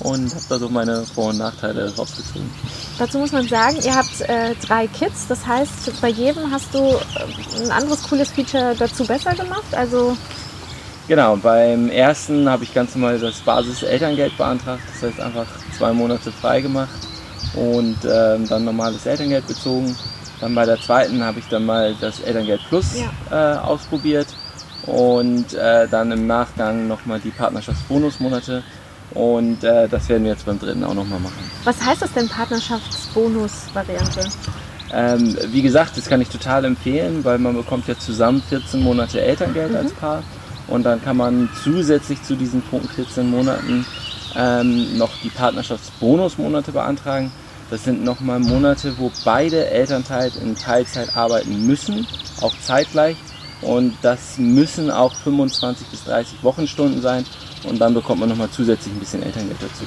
und 0.00 0.34
habe 0.34 0.44
da 0.48 0.58
so 0.58 0.68
meine 0.68 1.04
Vor- 1.04 1.30
und 1.30 1.38
Nachteile 1.38 1.94
rausgezogen. 1.96 2.50
Dazu 2.98 3.18
muss 3.18 3.32
man 3.32 3.48
sagen, 3.48 3.76
ihr 3.82 3.94
habt 3.94 4.20
äh, 4.20 4.54
drei 4.66 4.86
Kids, 4.86 5.26
das 5.28 5.46
heißt, 5.46 6.00
bei 6.02 6.08
jedem 6.08 6.50
hast 6.50 6.74
du 6.74 6.78
äh, 6.78 7.64
ein 7.64 7.70
anderes 7.70 8.02
cooles 8.02 8.30
Feature 8.30 8.74
dazu 8.78 9.06
besser 9.06 9.34
gemacht. 9.34 9.74
Also 9.74 10.16
Genau, 11.08 11.36
beim 11.36 11.88
ersten 11.88 12.50
habe 12.50 12.64
ich 12.64 12.74
ganz 12.74 12.94
normal 12.94 13.18
das 13.18 13.40
Basis-Elterngeld 13.40 14.36
beantragt, 14.36 14.82
das 14.92 15.10
heißt 15.10 15.20
einfach 15.20 15.46
zwei 15.76 15.90
Monate 15.94 16.30
frei 16.30 16.60
gemacht 16.60 16.90
und 17.54 17.96
ähm, 18.04 18.46
dann 18.46 18.66
normales 18.66 19.06
Elterngeld 19.06 19.46
bezogen. 19.46 19.96
Dann 20.40 20.54
bei 20.54 20.64
der 20.64 20.80
zweiten 20.80 21.24
habe 21.24 21.40
ich 21.40 21.48
dann 21.48 21.66
mal 21.66 21.94
das 22.00 22.20
Elterngeld 22.20 22.60
Plus 22.68 22.96
ja. 22.96 23.10
äh, 23.30 23.58
ausprobiert 23.58 24.28
und 24.86 25.52
äh, 25.54 25.88
dann 25.88 26.12
im 26.12 26.26
Nachgang 26.26 26.86
nochmal 26.86 27.20
die 27.20 27.30
Partnerschaftsbonusmonate 27.30 28.62
und 29.14 29.64
äh, 29.64 29.88
das 29.88 30.08
werden 30.08 30.24
wir 30.24 30.32
jetzt 30.32 30.46
beim 30.46 30.58
dritten 30.58 30.84
auch 30.84 30.94
nochmal 30.94 31.20
machen. 31.20 31.50
Was 31.64 31.84
heißt 31.84 32.02
das 32.02 32.12
denn 32.12 32.28
Partnerschaftsbonus-Variante? 32.28 34.28
Ähm, 34.90 35.36
wie 35.50 35.62
gesagt, 35.62 35.96
das 35.96 36.08
kann 36.08 36.20
ich 36.20 36.28
total 36.28 36.64
empfehlen, 36.64 37.24
weil 37.24 37.38
man 37.38 37.56
bekommt 37.56 37.88
ja 37.88 37.98
zusammen 37.98 38.42
14 38.48 38.82
Monate 38.82 39.20
Elterngeld 39.20 39.72
mhm. 39.72 39.76
als 39.76 39.92
Paar 39.92 40.22
und 40.66 40.84
dann 40.84 41.02
kann 41.02 41.16
man 41.16 41.50
zusätzlich 41.62 42.22
zu 42.22 42.36
diesen 42.36 42.62
14 42.62 43.28
Monaten 43.28 43.84
ähm, 44.36 44.96
noch 44.96 45.10
die 45.22 45.30
Partnerschaftsbonusmonate 45.30 46.72
beantragen. 46.72 47.30
Das 47.70 47.84
sind 47.84 48.02
nochmal 48.02 48.40
Monate, 48.40 48.96
wo 48.98 49.12
beide 49.24 49.68
Elternteile 49.68 50.32
in 50.40 50.56
Teilzeit 50.56 51.16
arbeiten 51.16 51.66
müssen, 51.66 52.06
auch 52.40 52.54
zeitgleich. 52.60 53.16
Und 53.60 53.96
das 54.02 54.38
müssen 54.38 54.90
auch 54.90 55.14
25 55.14 55.86
bis 55.88 56.04
30 56.04 56.42
Wochenstunden 56.42 57.02
sein. 57.02 57.26
Und 57.64 57.80
dann 57.80 57.92
bekommt 57.92 58.20
man 58.20 58.28
nochmal 58.28 58.50
zusätzlich 58.50 58.94
ein 58.94 59.00
bisschen 59.00 59.22
Elterngeld 59.22 59.58
dazu. 59.60 59.84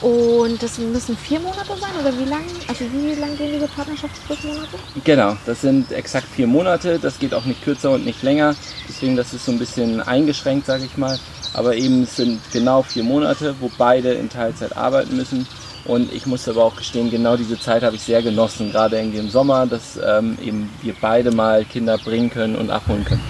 Und 0.00 0.62
das 0.62 0.78
müssen 0.78 1.16
vier 1.16 1.40
Monate 1.40 1.66
sein 1.80 1.90
oder 2.00 2.16
wie 2.16 2.28
lang? 2.28 2.44
Also 2.68 2.84
wie 2.92 3.18
lang 3.18 3.36
gehen 3.36 3.52
diese 3.54 3.66
Partnerschaftsmonate? 3.66 4.76
Genau, 5.02 5.36
das 5.44 5.62
sind 5.62 5.90
exakt 5.90 6.28
vier 6.28 6.46
Monate. 6.46 7.00
Das 7.00 7.18
geht 7.18 7.34
auch 7.34 7.44
nicht 7.44 7.62
kürzer 7.62 7.90
und 7.90 8.04
nicht 8.04 8.22
länger. 8.22 8.54
Deswegen 8.88 9.16
das 9.16 9.34
ist 9.34 9.44
so 9.44 9.50
ein 9.50 9.58
bisschen 9.58 10.00
eingeschränkt, 10.00 10.66
sage 10.66 10.84
ich 10.84 10.96
mal. 10.96 11.18
Aber 11.52 11.74
eben 11.74 12.04
es 12.04 12.14
sind 12.14 12.40
genau 12.52 12.82
vier 12.82 13.02
Monate, 13.02 13.56
wo 13.58 13.70
beide 13.76 14.12
in 14.12 14.28
Teilzeit 14.28 14.76
arbeiten 14.76 15.16
müssen. 15.16 15.48
Und 15.88 16.12
ich 16.12 16.26
muss 16.26 16.46
aber 16.46 16.64
auch 16.64 16.76
gestehen, 16.76 17.10
genau 17.10 17.36
diese 17.36 17.58
Zeit 17.58 17.82
habe 17.82 17.96
ich 17.96 18.02
sehr 18.02 18.22
genossen, 18.22 18.70
gerade 18.70 18.98
irgendwie 18.98 19.18
im 19.18 19.30
Sommer, 19.30 19.66
dass 19.66 19.98
ähm, 20.06 20.36
eben 20.40 20.70
wir 20.82 20.94
beide 21.00 21.30
mal 21.30 21.64
Kinder 21.64 21.96
bringen 21.96 22.28
können 22.28 22.56
und 22.56 22.70
abholen 22.70 23.06
können. 23.06 23.22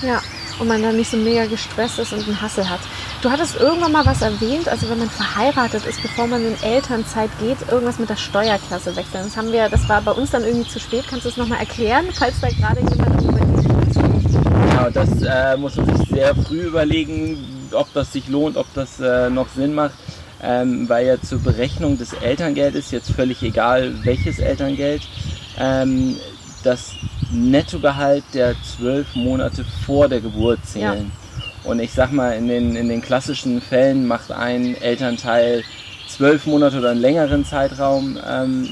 Ja, 0.00 0.22
und 0.60 0.68
man 0.68 0.80
dann 0.82 0.96
nicht 0.96 1.10
so 1.10 1.16
mega 1.16 1.46
gestresst 1.46 1.98
ist 1.98 2.12
und 2.12 2.22
einen 2.22 2.40
Hassel 2.40 2.70
hat. 2.70 2.78
Du 3.22 3.30
hattest 3.30 3.56
irgendwann 3.58 3.90
mal 3.90 4.06
was 4.06 4.22
erwähnt, 4.22 4.68
also 4.68 4.88
wenn 4.88 5.00
man 5.00 5.10
verheiratet 5.10 5.84
ist, 5.84 6.00
bevor 6.00 6.28
man 6.28 6.46
in 6.46 6.62
Elternzeit 6.62 7.30
geht, 7.40 7.58
irgendwas 7.68 7.98
mit 7.98 8.08
der 8.08 8.16
Steuerklasse 8.16 8.94
wechseln. 8.94 9.24
Das 9.24 9.36
haben 9.36 9.50
wir, 9.50 9.68
das 9.68 9.88
war 9.88 10.00
bei 10.00 10.12
uns 10.12 10.30
dann 10.30 10.44
irgendwie 10.44 10.68
zu 10.68 10.78
spät. 10.78 11.04
Kannst 11.10 11.24
du 11.24 11.30
es 11.30 11.36
nochmal 11.36 11.58
erklären, 11.58 12.06
falls 12.12 12.40
da 12.40 12.48
gerade 12.50 12.80
jemand? 12.80 13.20
Genau, 14.70 14.90
das 14.90 15.22
äh, 15.22 15.56
muss 15.56 15.74
man 15.74 15.96
sich 15.96 16.08
sehr 16.08 16.36
früh 16.36 16.60
überlegen, 16.62 17.68
ob 17.72 17.92
das 17.94 18.12
sich 18.12 18.28
lohnt, 18.28 18.56
ob 18.56 18.72
das 18.74 19.00
äh, 19.00 19.28
noch 19.28 19.48
Sinn 19.48 19.74
macht 19.74 19.94
ähm, 20.42 20.88
weil 20.88 21.06
ja 21.06 21.20
zur 21.20 21.38
Berechnung 21.40 21.98
des 21.98 22.12
Elterngeldes, 22.12 22.90
jetzt 22.90 23.12
völlig 23.12 23.42
egal 23.42 23.92
welches 24.04 24.38
Elterngeld, 24.38 25.02
ähm, 25.58 26.16
das 26.62 26.92
Nettogehalt 27.32 28.24
der 28.34 28.54
zwölf 28.62 29.14
Monate 29.14 29.64
vor 29.86 30.08
der 30.08 30.20
Geburt 30.20 30.58
zählen. 30.64 31.10
Ja. 31.64 31.70
Und 31.70 31.80
ich 31.80 31.92
sag 31.92 32.12
mal, 32.12 32.32
in 32.32 32.48
den, 32.48 32.76
in 32.76 32.88
den 32.88 33.02
klassischen 33.02 33.60
Fällen 33.60 34.06
macht 34.06 34.32
ein 34.32 34.74
Elternteil 34.80 35.62
zwölf 36.08 36.46
Monate 36.46 36.78
oder 36.78 36.90
einen 36.90 37.00
längeren 37.00 37.44
Zeitraum 37.44 38.18
ähm, 38.28 38.68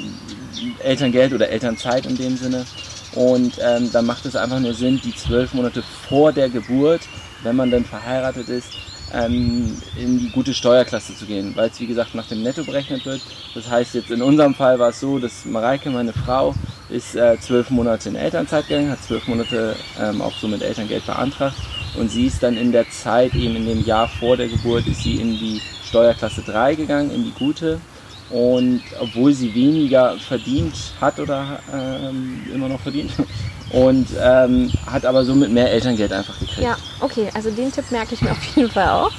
Elterngeld 0.83 1.33
oder 1.33 1.49
Elternzeit 1.49 2.07
in 2.07 2.17
dem 2.17 2.37
Sinne. 2.37 2.65
Und 3.15 3.59
ähm, 3.61 3.91
dann 3.93 4.07
macht 4.07 4.27
es 4.27 4.37
einfach 4.37 4.61
nur 4.61 4.75
Sinn, 4.75 5.01
die 5.03 5.15
zwölf 5.15 5.55
Monate 5.55 5.83
vor 6.09 6.33
der 6.33 6.49
Geburt, 6.49 7.03
wenn 7.43 7.57
man 7.57 7.71
dann 7.71 7.85
verheiratet 7.85 8.49
ist, 8.49 8.69
ähm, 9.13 9.77
in 9.97 10.19
die 10.19 10.31
gute 10.31 10.55
Steuerklasse 10.55 11.15
zu 11.17 11.27
gehen, 11.27 11.53
weil 11.57 11.71
es 11.71 11.81
wie 11.81 11.87
gesagt 11.87 12.15
nach 12.15 12.27
dem 12.27 12.43
Netto 12.43 12.65
berechnet 12.65 13.05
wird. 13.07 13.21
Das 13.55 13.69
heißt 13.69 13.95
jetzt 13.95 14.11
in 14.11 14.23
unserem 14.23 14.55
Fall 14.55 14.79
war 14.79 14.91
es 14.91 15.01
so, 15.01 15.19
dass 15.19 15.45
Mareike, 15.45 15.91
meine 15.91 16.13
Frau, 16.13 16.55
ist 16.89 17.15
äh, 17.17 17.39
zwölf 17.41 17.71
Monate 17.71 18.09
in 18.09 18.17
Elternzeit 18.17 18.69
gegangen, 18.69 18.91
hat 18.91 19.03
zwölf 19.03 19.27
Monate 19.27 19.77
ähm, 20.01 20.23
auch 20.23 20.35
so 20.39 20.49
mit 20.49 20.63
Elterngeld 20.63 21.05
beantragt 21.07 21.57
und 21.97 22.11
sie 22.11 22.27
ist 22.27 22.43
dann 22.43 22.57
in 22.57 22.73
der 22.73 22.89
Zeit, 22.91 23.35
eben 23.35 23.57
in 23.57 23.67
dem 23.67 23.85
Jahr 23.85 24.09
vor 24.09 24.37
der 24.37 24.49
Geburt, 24.49 24.87
ist 24.87 25.03
sie 25.03 25.17
in 25.17 25.33
die 25.33 25.61
Steuerklasse 25.85 26.43
3 26.43 26.75
gegangen, 26.75 27.11
in 27.11 27.25
die 27.25 27.33
gute. 27.33 27.81
Und 28.31 28.83
obwohl 29.01 29.33
sie 29.33 29.55
weniger 29.55 30.19
verdient 30.19 30.75
hat 31.01 31.19
oder 31.19 31.61
ähm, 31.73 32.43
immer 32.53 32.69
noch 32.69 32.81
verdient, 32.81 33.13
und 33.71 34.09
ähm, 34.21 34.73
hat 34.87 35.05
aber 35.05 35.25
somit 35.25 35.51
mehr 35.51 35.71
Elterngeld 35.71 36.13
einfach 36.13 36.39
gekriegt. 36.39 36.63
Ja, 36.63 36.77
okay, 37.01 37.29
also 37.35 37.51
den 37.51 37.71
Tipp 37.73 37.91
merke 37.91 38.15
ich 38.15 38.23
mir 38.23 38.33
auf 38.33 38.45
jeden 38.57 38.71
Fall 38.71 38.89
auch. 38.89 39.13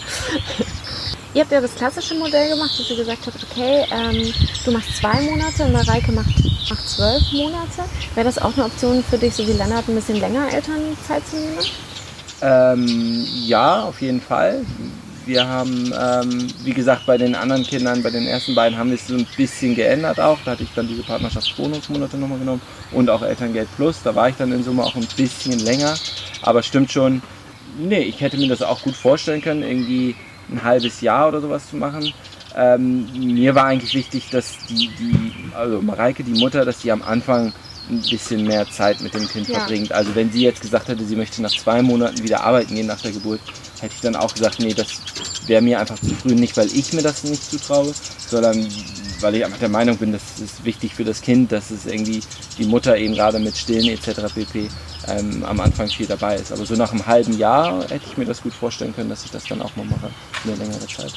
Ihr 1.33 1.41
habt 1.41 1.51
ja 1.51 1.61
das 1.61 1.75
klassische 1.75 2.15
Modell 2.15 2.49
gemacht, 2.49 2.71
dass 2.77 2.89
ihr 2.89 2.97
gesagt 2.97 3.27
habt, 3.27 3.37
okay, 3.51 3.85
ähm, 3.91 4.33
du 4.65 4.71
machst 4.71 4.97
zwei 4.97 5.21
Monate 5.21 5.63
und 5.63 5.73
Mareike 5.73 6.11
macht, 6.11 6.33
macht 6.69 6.89
zwölf 6.89 7.21
Monate. 7.31 7.83
Wäre 8.15 8.25
das 8.25 8.39
auch 8.39 8.53
eine 8.55 8.65
Option 8.65 9.03
für 9.03 9.17
dich, 9.17 9.35
so 9.35 9.47
wie 9.47 9.51
Lennart, 9.51 9.87
ein 9.87 9.95
bisschen 9.95 10.19
länger 10.19 10.51
Elternzeit 10.51 11.21
zu 11.27 11.35
nehmen? 11.35 11.59
Ähm, 12.41 13.27
ja, 13.45 13.83
auf 13.83 14.01
jeden 14.01 14.21
Fall. 14.21 14.65
Wir 15.29 15.47
haben, 15.47 15.93
ähm, 15.95 16.47
wie 16.63 16.73
gesagt, 16.73 17.05
bei 17.05 17.15
den 17.15 17.35
anderen 17.35 17.63
Kindern, 17.63 18.01
bei 18.01 18.09
den 18.09 18.25
ersten 18.25 18.55
beiden 18.55 18.79
haben 18.79 18.89
wir 18.89 18.95
es 18.95 19.05
so 19.05 19.13
ein 19.13 19.27
bisschen 19.37 19.75
geändert 19.75 20.19
auch. 20.19 20.39
Da 20.43 20.51
hatte 20.51 20.63
ich 20.63 20.73
dann 20.75 20.87
diese 20.87 21.03
Partnerschaftsbonusmonate 21.03 22.17
nochmal 22.17 22.39
genommen 22.39 22.61
und 22.91 23.11
auch 23.11 23.21
Elterngeld 23.21 23.67
Plus. 23.75 24.01
Da 24.03 24.15
war 24.15 24.29
ich 24.29 24.35
dann 24.37 24.51
in 24.51 24.63
Summe 24.63 24.83
auch 24.83 24.95
ein 24.95 25.07
bisschen 25.15 25.59
länger. 25.59 25.93
Aber 26.41 26.63
stimmt 26.63 26.91
schon, 26.91 27.21
nee, 27.77 28.01
ich 28.01 28.21
hätte 28.21 28.37
mir 28.37 28.47
das 28.47 28.63
auch 28.63 28.81
gut 28.81 28.95
vorstellen 28.95 29.43
können, 29.43 29.61
irgendwie 29.61 30.15
ein 30.51 30.63
halbes 30.63 30.99
Jahr 31.01 31.27
oder 31.27 31.41
sowas 31.41 31.69
zu 31.69 31.75
machen. 31.75 32.11
Ähm, 32.55 33.07
mir 33.13 33.53
war 33.53 33.65
eigentlich 33.65 33.93
wichtig, 33.93 34.31
dass 34.31 34.57
die, 34.67 34.89
die, 34.99 35.31
also 35.55 35.79
Mareike, 35.79 36.23
die 36.23 36.39
Mutter, 36.39 36.65
dass 36.65 36.79
die 36.79 36.91
am 36.91 37.03
Anfang 37.03 37.53
ein 37.87 38.01
bisschen 38.01 38.47
mehr 38.47 38.67
Zeit 38.67 38.99
mit 39.01 39.13
dem 39.13 39.29
Kind 39.29 39.47
ja. 39.47 39.59
verbringt. 39.59 39.91
Also 39.91 40.15
wenn 40.15 40.31
sie 40.31 40.41
jetzt 40.41 40.61
gesagt 40.61 40.87
hätte, 40.87 41.05
sie 41.05 41.15
möchte 41.15 41.39
nach 41.43 41.51
zwei 41.51 41.83
Monaten 41.83 42.23
wieder 42.23 42.43
arbeiten 42.43 42.73
gehen 42.73 42.87
nach 42.87 43.01
der 43.01 43.11
Geburt, 43.11 43.41
hätte 43.81 43.95
ich 43.95 44.01
dann 44.01 44.15
auch 44.15 44.33
gesagt, 44.33 44.59
nee, 44.59 44.73
das 44.73 44.87
wäre 45.47 45.61
mir 45.61 45.79
einfach 45.79 45.99
zu 45.99 46.13
früh. 46.15 46.35
Nicht, 46.35 46.55
weil 46.57 46.67
ich 46.67 46.93
mir 46.93 47.01
das 47.01 47.23
nicht 47.23 47.43
zutraue, 47.43 47.93
sondern 48.27 48.67
weil 49.21 49.35
ich 49.35 49.45
einfach 49.45 49.59
der 49.59 49.69
Meinung 49.69 49.97
bin, 49.97 50.11
das 50.11 50.39
ist 50.39 50.63
wichtig 50.63 50.93
für 50.95 51.03
das 51.03 51.21
Kind, 51.21 51.51
dass 51.51 51.71
es 51.71 51.85
irgendwie 51.85 52.21
die 52.57 52.65
Mutter 52.65 52.97
eben 52.97 53.13
gerade 53.13 53.39
mit 53.39 53.57
Stillen 53.57 53.87
etc. 53.89 54.33
pp. 54.33 54.69
Ähm, 55.07 55.43
am 55.43 55.59
Anfang 55.59 55.87
viel 55.87 56.07
dabei 56.07 56.35
ist. 56.35 56.51
Aber 56.51 56.65
so 56.65 56.75
nach 56.75 56.91
einem 56.91 57.05
halben 57.05 57.37
Jahr 57.37 57.81
hätte 57.89 58.05
ich 58.09 58.17
mir 58.17 58.25
das 58.25 58.41
gut 58.41 58.53
vorstellen 58.53 58.93
können, 58.95 59.09
dass 59.09 59.25
ich 59.25 59.31
das 59.31 59.45
dann 59.45 59.61
auch 59.61 59.75
mal 59.75 59.85
mache, 59.85 60.11
eine 60.43 60.55
längere 60.55 60.87
Zeit. 60.87 61.13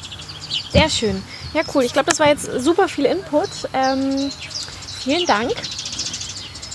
Sehr 0.73 0.89
schön. 0.89 1.23
Ja, 1.53 1.63
cool. 1.75 1.85
Ich 1.85 1.93
glaube, 1.93 2.09
das 2.09 2.19
war 2.19 2.29
jetzt 2.29 2.49
super 2.61 2.89
viel 2.89 3.05
Input. 3.05 3.51
Ähm, 3.75 4.31
vielen 5.01 5.27
Dank. 5.27 5.53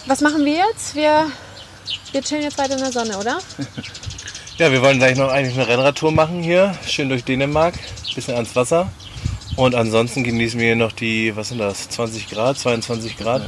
Was 0.06 0.22
machen 0.22 0.46
wir 0.46 0.54
jetzt? 0.70 0.96
Wir, 0.96 1.32
wir 2.12 2.22
chillen 2.22 2.44
jetzt 2.44 2.58
weiter 2.58 2.74
in 2.74 2.80
der 2.80 2.92
Sonne, 2.92 3.18
oder? 3.18 3.40
Ja, 4.58 4.72
wir 4.72 4.82
wollen 4.82 4.98
gleich 4.98 5.18
noch 5.18 5.30
eigentlich 5.30 5.56
eine 5.56 5.68
Rennradtour 5.68 6.12
machen 6.12 6.42
hier, 6.42 6.74
schön 6.88 7.10
durch 7.10 7.24
Dänemark, 7.24 7.76
bisschen 8.16 8.34
ans 8.34 8.56
Wasser. 8.56 8.90
Und 9.56 9.76
ansonsten 9.76 10.24
genießen 10.24 10.60
wir 10.60 10.68
hier 10.68 10.76
noch 10.76 10.92
die, 10.92 11.36
was 11.36 11.50
sind 11.50 11.60
das, 11.60 11.90
20 11.90 12.30
Grad, 12.30 12.58
22 12.58 13.18
Grad. 13.18 13.44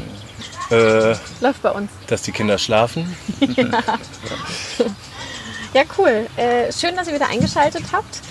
Äh, 0.69 1.15
Läuft 1.41 1.61
bei 1.63 1.71
uns. 1.71 1.89
dass 2.07 2.21
die 2.21 2.31
Kinder 2.31 2.57
schlafen. 2.57 3.15
Ja, 5.71 5.83
cool. 5.99 6.25
Äh, 6.35 6.71
schön, 6.73 6.95
dass 6.95 7.07
ihr 7.07 7.13
wieder 7.13 7.29
eingeschaltet 7.29 7.83
habt. 7.91 8.21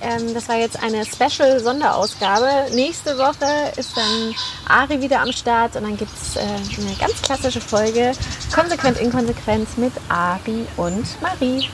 Ähm, 0.00 0.32
das 0.32 0.48
war 0.48 0.56
jetzt 0.56 0.82
eine 0.82 1.04
Special-Sonderausgabe. 1.04 2.74
Nächste 2.74 3.18
Woche 3.18 3.46
ist 3.76 3.94
dann 3.94 4.34
Ari 4.66 5.02
wieder 5.02 5.20
am 5.20 5.30
Start 5.30 5.76
und 5.76 5.82
dann 5.82 5.98
gibt 5.98 6.12
es 6.14 6.36
äh, 6.36 6.40
eine 6.40 6.96
ganz 6.98 7.20
klassische 7.20 7.60
Folge 7.60 8.12
Konsequent 8.54 8.98
Inkonsequenz 8.98 9.76
mit 9.76 9.92
Ari 10.08 10.64
und 10.78 11.04
Marie. 11.20 11.68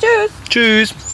Tschüss! 0.00 0.30
Tschüss! 0.48 0.94